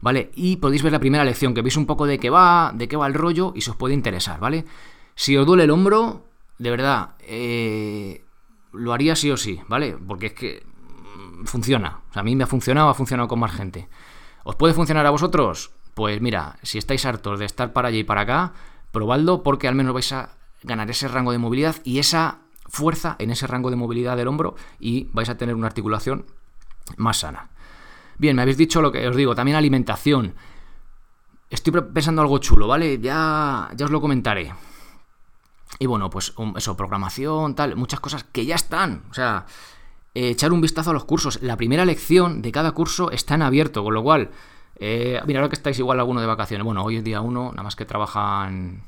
¿Vale? 0.00 0.30
Y 0.34 0.56
podéis 0.56 0.84
ver 0.84 0.92
la 0.92 1.00
primera 1.00 1.24
lección, 1.24 1.54
que 1.54 1.62
veis 1.62 1.76
un 1.76 1.86
poco 1.86 2.06
de 2.06 2.18
qué 2.18 2.30
va, 2.30 2.70
de 2.72 2.86
qué 2.86 2.96
va 2.96 3.08
el 3.08 3.14
rollo 3.14 3.52
y 3.56 3.62
se 3.62 3.70
os 3.70 3.76
puede 3.76 3.94
interesar, 3.94 4.38
¿vale? 4.38 4.64
Si 5.16 5.36
os 5.36 5.44
duele 5.44 5.64
el 5.64 5.70
hombro, 5.70 6.24
de 6.58 6.70
verdad, 6.70 7.16
eh, 7.20 8.24
lo 8.72 8.92
haría 8.92 9.16
sí 9.16 9.30
o 9.32 9.36
sí, 9.36 9.60
¿vale? 9.66 9.96
Porque 10.06 10.26
es 10.26 10.32
que 10.34 10.62
mm, 11.16 11.46
funciona. 11.46 12.02
A 12.14 12.22
mí 12.22 12.36
me 12.36 12.44
ha 12.44 12.46
funcionado, 12.46 12.88
ha 12.88 12.94
funcionado 12.94 13.28
con 13.28 13.40
más 13.40 13.52
gente. 13.52 13.88
¿Os 14.44 14.54
puede 14.54 14.74
funcionar 14.74 15.04
a 15.06 15.10
vosotros? 15.10 15.72
Pues 15.98 16.20
mira, 16.20 16.60
si 16.62 16.78
estáis 16.78 17.04
hartos 17.06 17.40
de 17.40 17.44
estar 17.44 17.72
para 17.72 17.88
allá 17.88 17.98
y 17.98 18.04
para 18.04 18.20
acá, 18.20 18.52
probadlo 18.92 19.42
porque 19.42 19.66
al 19.66 19.74
menos 19.74 19.92
vais 19.92 20.12
a 20.12 20.28
ganar 20.62 20.88
ese 20.88 21.08
rango 21.08 21.32
de 21.32 21.38
movilidad 21.38 21.74
y 21.82 21.98
esa 21.98 22.38
fuerza 22.68 23.16
en 23.18 23.32
ese 23.32 23.48
rango 23.48 23.68
de 23.68 23.74
movilidad 23.74 24.16
del 24.16 24.28
hombro 24.28 24.54
y 24.78 25.08
vais 25.12 25.28
a 25.28 25.36
tener 25.36 25.56
una 25.56 25.66
articulación 25.66 26.24
más 26.98 27.16
sana. 27.16 27.50
Bien, 28.16 28.36
me 28.36 28.42
habéis 28.42 28.58
dicho 28.58 28.80
lo 28.80 28.92
que 28.92 29.08
os 29.08 29.16
digo, 29.16 29.34
también 29.34 29.56
alimentación. 29.56 30.36
Estoy 31.50 31.72
pensando 31.92 32.22
algo 32.22 32.38
chulo, 32.38 32.68
¿vale? 32.68 33.00
Ya, 33.00 33.68
ya 33.74 33.84
os 33.84 33.90
lo 33.90 34.00
comentaré. 34.00 34.54
Y 35.80 35.86
bueno, 35.86 36.10
pues 36.10 36.32
eso, 36.54 36.76
programación, 36.76 37.56
tal, 37.56 37.74
muchas 37.74 37.98
cosas 37.98 38.22
que 38.22 38.46
ya 38.46 38.54
están. 38.54 39.02
O 39.10 39.14
sea, 39.14 39.46
eh, 40.14 40.28
echar 40.28 40.52
un 40.52 40.60
vistazo 40.60 40.90
a 40.90 40.92
los 40.92 41.06
cursos. 41.06 41.42
La 41.42 41.56
primera 41.56 41.84
lección 41.84 42.40
de 42.40 42.52
cada 42.52 42.70
curso 42.70 43.10
está 43.10 43.34
en 43.34 43.42
abierto, 43.42 43.82
con 43.82 43.94
lo 43.94 44.04
cual, 44.04 44.30
eh, 44.78 45.20
mira, 45.26 45.40
ahora 45.40 45.48
que 45.48 45.56
estáis 45.56 45.78
igual 45.78 45.98
alguno 45.98 46.20
de 46.20 46.26
vacaciones. 46.26 46.64
Bueno, 46.64 46.84
hoy 46.84 46.96
es 46.96 47.04
día 47.04 47.20
uno, 47.20 47.50
nada 47.50 47.62
más 47.62 47.76
que 47.76 47.84
trabajan. 47.84 48.82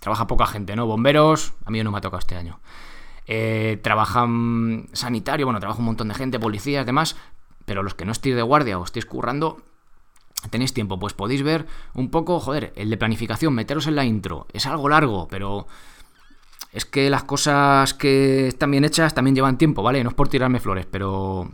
Trabaja 0.00 0.26
poca 0.26 0.46
gente, 0.46 0.74
¿no? 0.76 0.86
Bomberos, 0.86 1.52
a 1.64 1.70
mí 1.70 1.82
no 1.82 1.90
me 1.90 1.98
ha 1.98 2.00
tocado 2.00 2.18
este 2.20 2.36
año. 2.36 2.58
Eh, 3.26 3.78
trabajan 3.82 4.88
sanitario, 4.92 5.46
bueno, 5.46 5.60
trabaja 5.60 5.78
un 5.78 5.84
montón 5.84 6.08
de 6.08 6.14
gente, 6.14 6.40
policías, 6.40 6.86
demás, 6.86 7.16
pero 7.66 7.82
los 7.82 7.94
que 7.94 8.04
no 8.04 8.12
estéis 8.12 8.34
de 8.34 8.42
guardia 8.42 8.78
o 8.78 8.84
estéis 8.84 9.04
currando, 9.04 9.62
tenéis 10.48 10.72
tiempo, 10.72 10.98
pues 10.98 11.12
podéis 11.12 11.42
ver 11.42 11.66
un 11.94 12.10
poco, 12.10 12.40
joder, 12.40 12.72
el 12.76 12.88
de 12.88 12.96
planificación, 12.96 13.54
meteros 13.54 13.86
en 13.86 13.94
la 13.94 14.04
intro. 14.04 14.46
Es 14.52 14.66
algo 14.66 14.88
largo, 14.88 15.28
pero 15.28 15.66
es 16.72 16.84
que 16.84 17.10
las 17.10 17.24
cosas 17.24 17.94
que 17.94 18.48
están 18.48 18.70
bien 18.70 18.84
hechas 18.84 19.14
también 19.14 19.34
llevan 19.34 19.58
tiempo, 19.58 19.82
¿vale? 19.82 20.02
No 20.02 20.10
es 20.10 20.16
por 20.16 20.28
tirarme 20.28 20.60
flores, 20.60 20.86
pero 20.90 21.50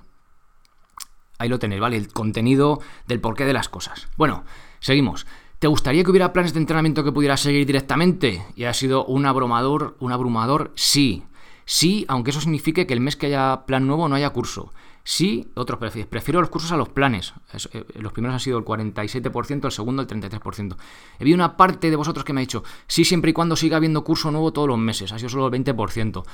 ahí 1.38 1.48
lo 1.48 1.58
tenéis, 1.58 1.80
¿vale? 1.80 1.96
El 1.96 2.08
contenido 2.12 2.80
del 3.06 3.20
porqué 3.20 3.44
de 3.44 3.52
las 3.52 3.68
cosas. 3.68 4.08
Bueno, 4.16 4.44
seguimos. 4.80 5.26
¿Te 5.58 5.68
gustaría 5.68 6.04
que 6.04 6.10
hubiera 6.10 6.32
planes 6.32 6.52
de 6.52 6.60
entrenamiento 6.60 7.02
que 7.02 7.12
pudieras 7.12 7.40
seguir 7.40 7.66
directamente? 7.66 8.44
Y 8.56 8.64
ha 8.64 8.74
sido 8.74 9.06
un 9.06 9.24
abrumador, 9.24 9.96
un 10.00 10.12
abrumador, 10.12 10.72
sí. 10.74 11.24
Sí, 11.64 12.04
aunque 12.08 12.30
eso 12.30 12.40
signifique 12.40 12.86
que 12.86 12.94
el 12.94 13.00
mes 13.00 13.16
que 13.16 13.26
haya 13.26 13.64
plan 13.66 13.86
nuevo 13.86 14.08
no 14.08 14.14
haya 14.14 14.30
curso. 14.30 14.72
Sí, 15.02 15.48
otros 15.54 15.78
prefieres. 15.78 16.08
Prefiero 16.08 16.40
los 16.40 16.50
cursos 16.50 16.72
a 16.72 16.76
los 16.76 16.88
planes. 16.88 17.32
Eh, 17.72 17.84
los 18.00 18.12
primeros 18.12 18.34
han 18.34 18.40
sido 18.40 18.58
el 18.58 18.64
47%, 18.64 19.64
el 19.64 19.70
segundo 19.70 20.02
el 20.02 20.08
33%. 20.08 20.76
He 21.18 21.22
habido 21.22 21.36
una 21.36 21.56
parte 21.56 21.90
de 21.90 21.96
vosotros 21.96 22.24
que 22.24 22.32
me 22.32 22.40
ha 22.40 22.42
dicho, 22.42 22.64
sí, 22.86 23.04
siempre 23.04 23.30
y 23.30 23.32
cuando 23.32 23.54
siga 23.56 23.76
habiendo 23.76 24.02
curso 24.02 24.30
nuevo 24.32 24.52
todos 24.52 24.68
los 24.68 24.78
meses. 24.78 25.12
Ha 25.12 25.18
sido 25.18 25.28
solo 25.28 25.46
el 25.46 25.52
20%. 25.64 26.24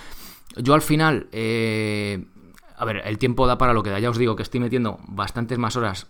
Yo 0.56 0.74
al 0.74 0.82
final, 0.82 1.28
eh, 1.32 2.24
a 2.82 2.84
ver, 2.84 3.00
el 3.04 3.16
tiempo 3.16 3.46
da 3.46 3.58
para 3.58 3.74
lo 3.74 3.84
que 3.84 3.90
da. 3.90 4.00
Ya 4.00 4.10
os 4.10 4.18
digo 4.18 4.34
que 4.34 4.42
estoy 4.42 4.58
metiendo 4.58 4.98
bastantes 5.06 5.56
más 5.56 5.76
horas 5.76 6.08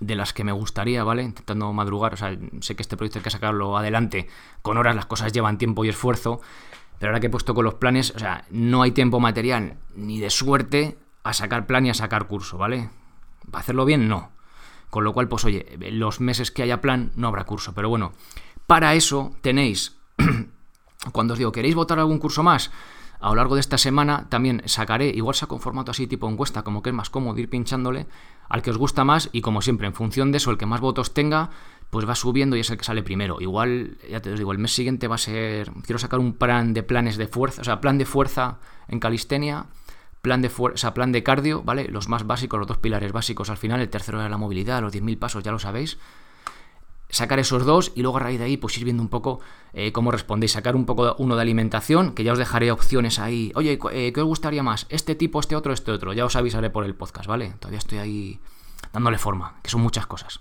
de 0.00 0.16
las 0.16 0.32
que 0.32 0.42
me 0.42 0.50
gustaría, 0.50 1.04
¿vale? 1.04 1.22
Intentando 1.22 1.72
madrugar. 1.72 2.14
O 2.14 2.16
sea, 2.16 2.36
sé 2.58 2.74
que 2.74 2.82
este 2.82 2.96
proyecto 2.96 3.20
hay 3.20 3.22
que 3.22 3.30
sacarlo 3.30 3.78
adelante. 3.78 4.28
Con 4.62 4.78
horas 4.78 4.96
las 4.96 5.06
cosas 5.06 5.32
llevan 5.32 5.58
tiempo 5.58 5.84
y 5.84 5.88
esfuerzo. 5.88 6.40
Pero 6.98 7.10
ahora 7.10 7.20
que 7.20 7.28
he 7.28 7.30
puesto 7.30 7.54
con 7.54 7.64
los 7.64 7.74
planes, 7.74 8.12
o 8.16 8.18
sea, 8.18 8.46
no 8.50 8.82
hay 8.82 8.90
tiempo 8.90 9.20
material 9.20 9.76
ni 9.94 10.18
de 10.18 10.28
suerte 10.28 10.98
a 11.22 11.32
sacar 11.32 11.68
plan 11.68 11.86
y 11.86 11.90
a 11.90 11.94
sacar 11.94 12.26
curso, 12.26 12.58
¿vale? 12.58 12.90
¿Para 13.52 13.60
hacerlo 13.60 13.84
bien? 13.84 14.08
No. 14.08 14.32
Con 14.90 15.04
lo 15.04 15.12
cual, 15.12 15.28
pues 15.28 15.44
oye, 15.44 15.78
los 15.92 16.20
meses 16.20 16.50
que 16.50 16.64
haya 16.64 16.80
plan 16.80 17.12
no 17.14 17.28
habrá 17.28 17.44
curso. 17.44 17.74
Pero 17.74 17.88
bueno, 17.88 18.12
para 18.66 18.96
eso 18.96 19.36
tenéis, 19.40 19.98
cuando 21.12 21.34
os 21.34 21.38
digo, 21.38 21.52
¿queréis 21.52 21.76
votar 21.76 22.00
algún 22.00 22.18
curso 22.18 22.42
más? 22.42 22.72
A 23.26 23.30
lo 23.30 23.34
largo 23.34 23.56
de 23.56 23.60
esta 23.60 23.76
semana 23.76 24.28
también 24.28 24.62
sacaré, 24.66 25.08
igual 25.08 25.34
saco 25.34 25.56
un 25.56 25.60
formato 25.60 25.90
así 25.90 26.06
tipo 26.06 26.30
encuesta, 26.30 26.62
como 26.62 26.80
que 26.80 26.90
es 26.90 26.94
más 26.94 27.10
cómodo 27.10 27.36
ir 27.40 27.50
pinchándole 27.50 28.06
al 28.48 28.62
que 28.62 28.70
os 28.70 28.78
gusta 28.78 29.04
más 29.04 29.30
y 29.32 29.40
como 29.40 29.62
siempre, 29.62 29.88
en 29.88 29.94
función 29.94 30.30
de 30.30 30.36
eso, 30.36 30.52
el 30.52 30.58
que 30.58 30.64
más 30.64 30.80
votos 30.80 31.12
tenga, 31.12 31.50
pues 31.90 32.08
va 32.08 32.14
subiendo 32.14 32.54
y 32.54 32.60
es 32.60 32.70
el 32.70 32.76
que 32.78 32.84
sale 32.84 33.02
primero. 33.02 33.40
Igual, 33.40 33.98
ya 34.08 34.22
te 34.22 34.32
digo, 34.32 34.52
el 34.52 34.58
mes 34.58 34.72
siguiente 34.72 35.08
va 35.08 35.16
a 35.16 35.18
ser, 35.18 35.72
quiero 35.82 35.98
sacar 35.98 36.20
un 36.20 36.34
plan 36.34 36.72
de 36.72 36.84
planes 36.84 37.16
de 37.16 37.26
fuerza, 37.26 37.62
o 37.62 37.64
sea, 37.64 37.80
plan 37.80 37.98
de 37.98 38.04
fuerza 38.04 38.58
en 38.86 39.00
calistenia 39.00 39.66
plan 40.22 40.40
de 40.40 40.48
fuerza, 40.48 40.94
plan 40.94 41.10
de 41.10 41.24
cardio, 41.24 41.64
¿vale? 41.64 41.88
Los 41.88 42.08
más 42.08 42.28
básicos, 42.28 42.58
los 42.60 42.68
dos 42.68 42.78
pilares 42.78 43.10
básicos 43.10 43.50
al 43.50 43.56
final, 43.56 43.80
el 43.80 43.88
tercero 43.88 44.20
era 44.20 44.28
la 44.28 44.36
movilidad, 44.36 44.82
los 44.82 44.92
10.000 44.92 45.18
pasos, 45.18 45.42
ya 45.42 45.50
lo 45.50 45.58
sabéis. 45.58 45.98
Sacar 47.16 47.38
esos 47.38 47.64
dos 47.64 47.92
y 47.94 48.02
luego 48.02 48.18
a 48.18 48.20
raíz 48.20 48.38
de 48.38 48.44
ahí, 48.44 48.56
pues 48.58 48.76
ir 48.76 48.84
viendo 48.84 49.02
un 49.02 49.08
poco 49.08 49.40
eh, 49.72 49.90
cómo 49.90 50.10
respondéis. 50.10 50.52
Sacar 50.52 50.76
un 50.76 50.84
poco 50.84 51.16
uno 51.18 51.34
de 51.34 51.42
alimentación, 51.42 52.12
que 52.12 52.24
ya 52.24 52.32
os 52.32 52.38
dejaré 52.38 52.70
opciones 52.70 53.18
ahí. 53.18 53.52
Oye, 53.54 53.78
eh, 53.92 54.12
¿qué 54.12 54.20
os 54.20 54.26
gustaría 54.26 54.62
más? 54.62 54.86
¿Este 54.90 55.14
tipo, 55.14 55.40
este 55.40 55.56
otro, 55.56 55.72
este 55.72 55.92
otro? 55.92 56.12
Ya 56.12 56.26
os 56.26 56.36
avisaré 56.36 56.68
por 56.68 56.84
el 56.84 56.94
podcast, 56.94 57.26
¿vale? 57.26 57.54
Todavía 57.58 57.78
estoy 57.78 57.98
ahí 57.98 58.40
dándole 58.92 59.16
forma, 59.16 59.54
que 59.62 59.70
son 59.70 59.80
muchas 59.80 60.06
cosas. 60.06 60.40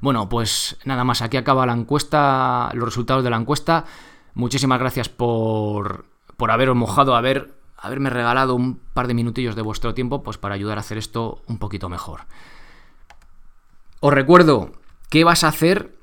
Bueno, 0.00 0.28
pues 0.28 0.78
nada 0.84 1.02
más, 1.02 1.22
aquí 1.22 1.36
acaba 1.36 1.66
la 1.66 1.72
encuesta, 1.72 2.70
los 2.74 2.84
resultados 2.84 3.24
de 3.24 3.30
la 3.30 3.36
encuesta. 3.36 3.84
Muchísimas 4.34 4.78
gracias 4.78 5.08
por, 5.08 6.04
por 6.36 6.52
haberos 6.52 6.76
mojado 6.76 7.16
a 7.16 7.20
ver 7.20 7.58
haberme 7.76 8.10
regalado 8.10 8.54
un 8.54 8.76
par 8.76 9.06
de 9.06 9.14
minutillos 9.14 9.54
de 9.54 9.62
vuestro 9.62 9.94
tiempo 9.94 10.22
pues 10.22 10.36
para 10.36 10.54
ayudar 10.54 10.78
a 10.78 10.80
hacer 10.80 10.98
esto 10.98 11.42
un 11.46 11.58
poquito 11.58 11.88
mejor. 11.88 12.22
Os 14.00 14.12
recuerdo 14.12 14.72
qué 15.08 15.24
vas 15.24 15.44
a 15.44 15.48
hacer 15.48 15.96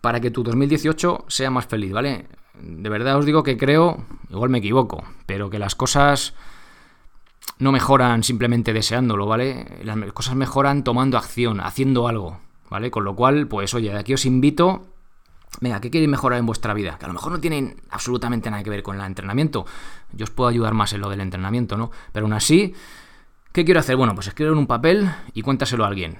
para 0.00 0.20
que 0.20 0.30
tu 0.30 0.42
2018 0.42 1.24
sea 1.28 1.50
más 1.50 1.66
feliz, 1.66 1.92
¿vale? 1.92 2.26
De 2.54 2.88
verdad 2.88 3.18
os 3.18 3.26
digo 3.26 3.42
que 3.42 3.56
creo, 3.56 4.04
igual 4.28 4.50
me 4.50 4.58
equivoco, 4.58 5.04
pero 5.26 5.50
que 5.50 5.58
las 5.58 5.74
cosas 5.74 6.34
no 7.58 7.72
mejoran 7.72 8.22
simplemente 8.22 8.72
deseándolo, 8.72 9.26
¿vale? 9.26 9.80
Las 9.82 10.12
cosas 10.12 10.34
mejoran 10.34 10.84
tomando 10.84 11.18
acción, 11.18 11.60
haciendo 11.60 12.08
algo, 12.08 12.40
¿vale? 12.70 12.90
Con 12.90 13.04
lo 13.04 13.14
cual, 13.14 13.46
pues 13.46 13.74
oye, 13.74 13.90
de 13.90 13.98
aquí 13.98 14.14
os 14.14 14.24
invito 14.24 14.86
venga, 15.60 15.80
¿qué 15.80 15.90
queréis 15.90 16.08
mejorar 16.08 16.38
en 16.38 16.46
vuestra 16.46 16.74
vida? 16.74 16.96
Que 16.98 17.06
a 17.06 17.08
lo 17.08 17.14
mejor 17.14 17.32
no 17.32 17.40
tienen 17.40 17.82
absolutamente 17.90 18.50
nada 18.50 18.62
que 18.62 18.70
ver 18.70 18.82
con 18.82 18.98
el 18.98 19.04
entrenamiento. 19.04 19.66
Yo 20.12 20.24
os 20.24 20.30
puedo 20.30 20.48
ayudar 20.48 20.74
más 20.74 20.92
en 20.92 21.00
lo 21.00 21.10
del 21.10 21.20
entrenamiento, 21.20 21.76
¿no? 21.76 21.90
Pero 22.12 22.26
aún 22.26 22.32
así, 22.32 22.74
¿qué 23.52 23.64
quiero 23.64 23.80
hacer? 23.80 23.96
Bueno, 23.96 24.14
pues 24.14 24.28
escribir 24.28 24.52
en 24.52 24.58
un 24.58 24.66
papel 24.66 25.10
y 25.34 25.42
cuéntaselo 25.42 25.84
a 25.84 25.88
alguien. 25.88 26.18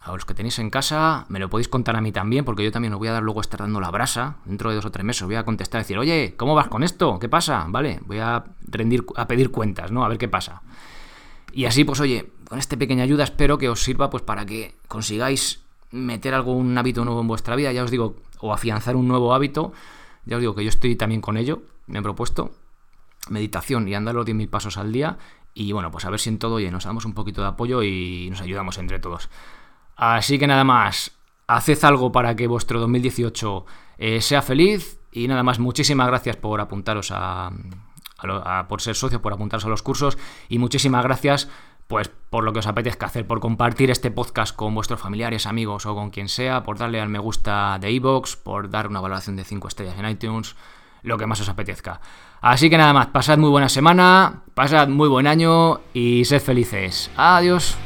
A 0.00 0.12
los 0.12 0.24
que 0.24 0.32
tenéis 0.32 0.58
en 0.58 0.70
casa, 0.70 1.26
me 1.28 1.38
lo 1.38 1.50
podéis 1.50 1.68
contar 1.68 1.94
a 1.94 2.00
mí 2.00 2.10
también, 2.10 2.44
porque 2.44 2.64
yo 2.64 2.72
también 2.72 2.94
os 2.94 2.98
voy 2.98 3.08
a 3.08 3.12
dar 3.12 3.22
luego 3.22 3.42
estar 3.42 3.60
dando 3.60 3.80
la 3.80 3.90
brasa. 3.90 4.36
Dentro 4.46 4.70
de 4.70 4.76
dos 4.76 4.86
o 4.86 4.90
tres 4.90 5.04
meses 5.04 5.22
os 5.22 5.26
voy 5.26 5.36
a 5.36 5.44
contestar 5.44 5.80
y 5.80 5.82
decir, 5.82 5.98
oye, 5.98 6.34
¿cómo 6.36 6.54
vas 6.54 6.68
con 6.68 6.82
esto? 6.82 7.18
¿Qué 7.18 7.28
pasa? 7.28 7.66
Vale, 7.68 8.00
voy 8.06 8.18
a 8.18 8.44
rendir, 8.62 9.04
a 9.16 9.26
pedir 9.26 9.50
cuentas, 9.50 9.92
¿no? 9.92 10.04
A 10.04 10.08
ver 10.08 10.16
qué 10.16 10.28
pasa. 10.28 10.62
Y 11.52 11.66
así, 11.66 11.84
pues 11.84 12.00
oye, 12.00 12.30
con 12.48 12.58
esta 12.58 12.76
pequeña 12.76 13.02
ayuda 13.02 13.24
espero 13.24 13.58
que 13.58 13.68
os 13.68 13.82
sirva 13.82 14.08
pues 14.08 14.22
para 14.22 14.46
que 14.46 14.74
consigáis 14.88 15.60
meter 15.90 16.32
algún 16.32 16.76
hábito 16.78 17.04
nuevo 17.04 17.20
en 17.20 17.28
vuestra 17.28 17.56
vida. 17.56 17.70
Ya 17.72 17.84
os 17.84 17.90
digo, 17.90 18.16
o 18.40 18.54
afianzar 18.54 18.96
un 18.96 19.06
nuevo 19.06 19.34
hábito, 19.34 19.72
ya 20.24 20.36
os 20.36 20.40
digo 20.40 20.54
que 20.54 20.64
yo 20.64 20.70
estoy 20.70 20.96
también 20.96 21.20
con 21.20 21.36
ello, 21.36 21.62
me 21.86 21.98
he 21.98 22.02
propuesto 22.02 22.52
meditación 23.28 23.86
y 23.86 23.94
andar 23.94 24.14
los 24.14 24.26
10.000 24.26 24.48
pasos 24.48 24.78
al 24.78 24.92
día 24.92 25.18
y 25.52 25.72
bueno, 25.72 25.90
pues 25.90 26.04
a 26.04 26.10
ver 26.10 26.20
si 26.20 26.30
en 26.30 26.38
todo 26.38 26.54
oye, 26.54 26.70
nos 26.70 26.84
damos 26.84 27.04
un 27.04 27.12
poquito 27.12 27.42
de 27.42 27.48
apoyo 27.48 27.82
y 27.82 28.28
nos 28.30 28.40
ayudamos 28.40 28.78
entre 28.78 28.98
todos. 28.98 29.28
Así 30.00 30.38
que 30.38 30.46
nada 30.46 30.64
más, 30.64 31.12
haced 31.46 31.84
algo 31.84 32.10
para 32.10 32.34
que 32.34 32.46
vuestro 32.46 32.80
2018 32.80 33.66
eh, 33.98 34.22
sea 34.22 34.40
feliz 34.40 34.98
y 35.12 35.28
nada 35.28 35.42
más, 35.42 35.58
muchísimas 35.58 36.06
gracias 36.06 36.36
por 36.36 36.58
apuntaros 36.62 37.12
a, 37.14 37.52
por 38.66 38.80
ser 38.80 38.94
socios, 38.94 39.20
por 39.20 39.34
apuntaros 39.34 39.66
a 39.66 39.68
los 39.68 39.82
cursos 39.82 40.16
y 40.48 40.56
muchísimas 40.58 41.04
gracias 41.04 41.50
pues 41.86 42.08
por 42.08 42.44
lo 42.44 42.54
que 42.54 42.60
os 42.60 42.66
apetezca 42.66 43.06
hacer, 43.06 43.26
por 43.26 43.40
compartir 43.40 43.90
este 43.90 44.10
podcast 44.10 44.56
con 44.56 44.74
vuestros 44.74 45.00
familiares, 45.00 45.44
amigos 45.44 45.84
o 45.84 45.94
con 45.94 46.08
quien 46.08 46.28
sea, 46.28 46.62
por 46.62 46.78
darle 46.78 46.98
al 46.98 47.10
me 47.10 47.18
gusta 47.18 47.76
de 47.78 47.90
iVoox, 47.92 48.36
por 48.36 48.70
dar 48.70 48.86
una 48.86 49.00
valoración 49.00 49.36
de 49.36 49.44
5 49.44 49.68
estrellas 49.68 49.98
en 49.98 50.08
iTunes, 50.08 50.56
lo 51.02 51.18
que 51.18 51.26
más 51.26 51.42
os 51.42 51.48
apetezca. 51.50 52.00
Así 52.40 52.70
que 52.70 52.78
nada 52.78 52.94
más, 52.94 53.08
pasad 53.08 53.36
muy 53.36 53.50
buena 53.50 53.68
semana, 53.68 54.44
pasad 54.54 54.88
muy 54.88 55.08
buen 55.08 55.26
año 55.26 55.80
y 55.92 56.24
sed 56.24 56.40
felices. 56.40 57.10
Adiós. 57.16 57.76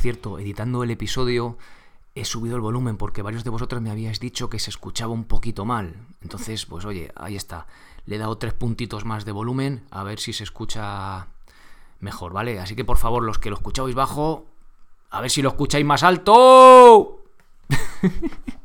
Cierto, 0.00 0.38
editando 0.38 0.82
el 0.82 0.90
episodio 0.90 1.58
he 2.14 2.24
subido 2.24 2.56
el 2.56 2.62
volumen 2.62 2.96
porque 2.96 3.22
varios 3.22 3.44
de 3.44 3.50
vosotros 3.50 3.80
me 3.80 3.90
habíais 3.90 4.20
dicho 4.20 4.50
que 4.50 4.58
se 4.58 4.70
escuchaba 4.70 5.12
un 5.12 5.24
poquito 5.24 5.64
mal. 5.64 5.94
Entonces, 6.22 6.66
pues 6.66 6.84
oye, 6.84 7.12
ahí 7.14 7.36
está. 7.36 7.66
Le 8.06 8.16
he 8.16 8.18
dado 8.18 8.36
tres 8.38 8.52
puntitos 8.52 9.04
más 9.04 9.24
de 9.24 9.32
volumen 9.32 9.84
a 9.90 10.02
ver 10.02 10.18
si 10.18 10.32
se 10.32 10.44
escucha 10.44 11.28
mejor, 12.00 12.32
¿vale? 12.32 12.58
Así 12.58 12.74
que 12.74 12.84
por 12.84 12.98
favor, 12.98 13.22
los 13.22 13.38
que 13.38 13.50
lo 13.50 13.56
escucháis 13.56 13.94
bajo, 13.94 14.46
a 15.10 15.20
ver 15.20 15.30
si 15.30 15.42
lo 15.42 15.50
escucháis 15.50 15.84
más 15.84 16.02
alto. 16.02 17.22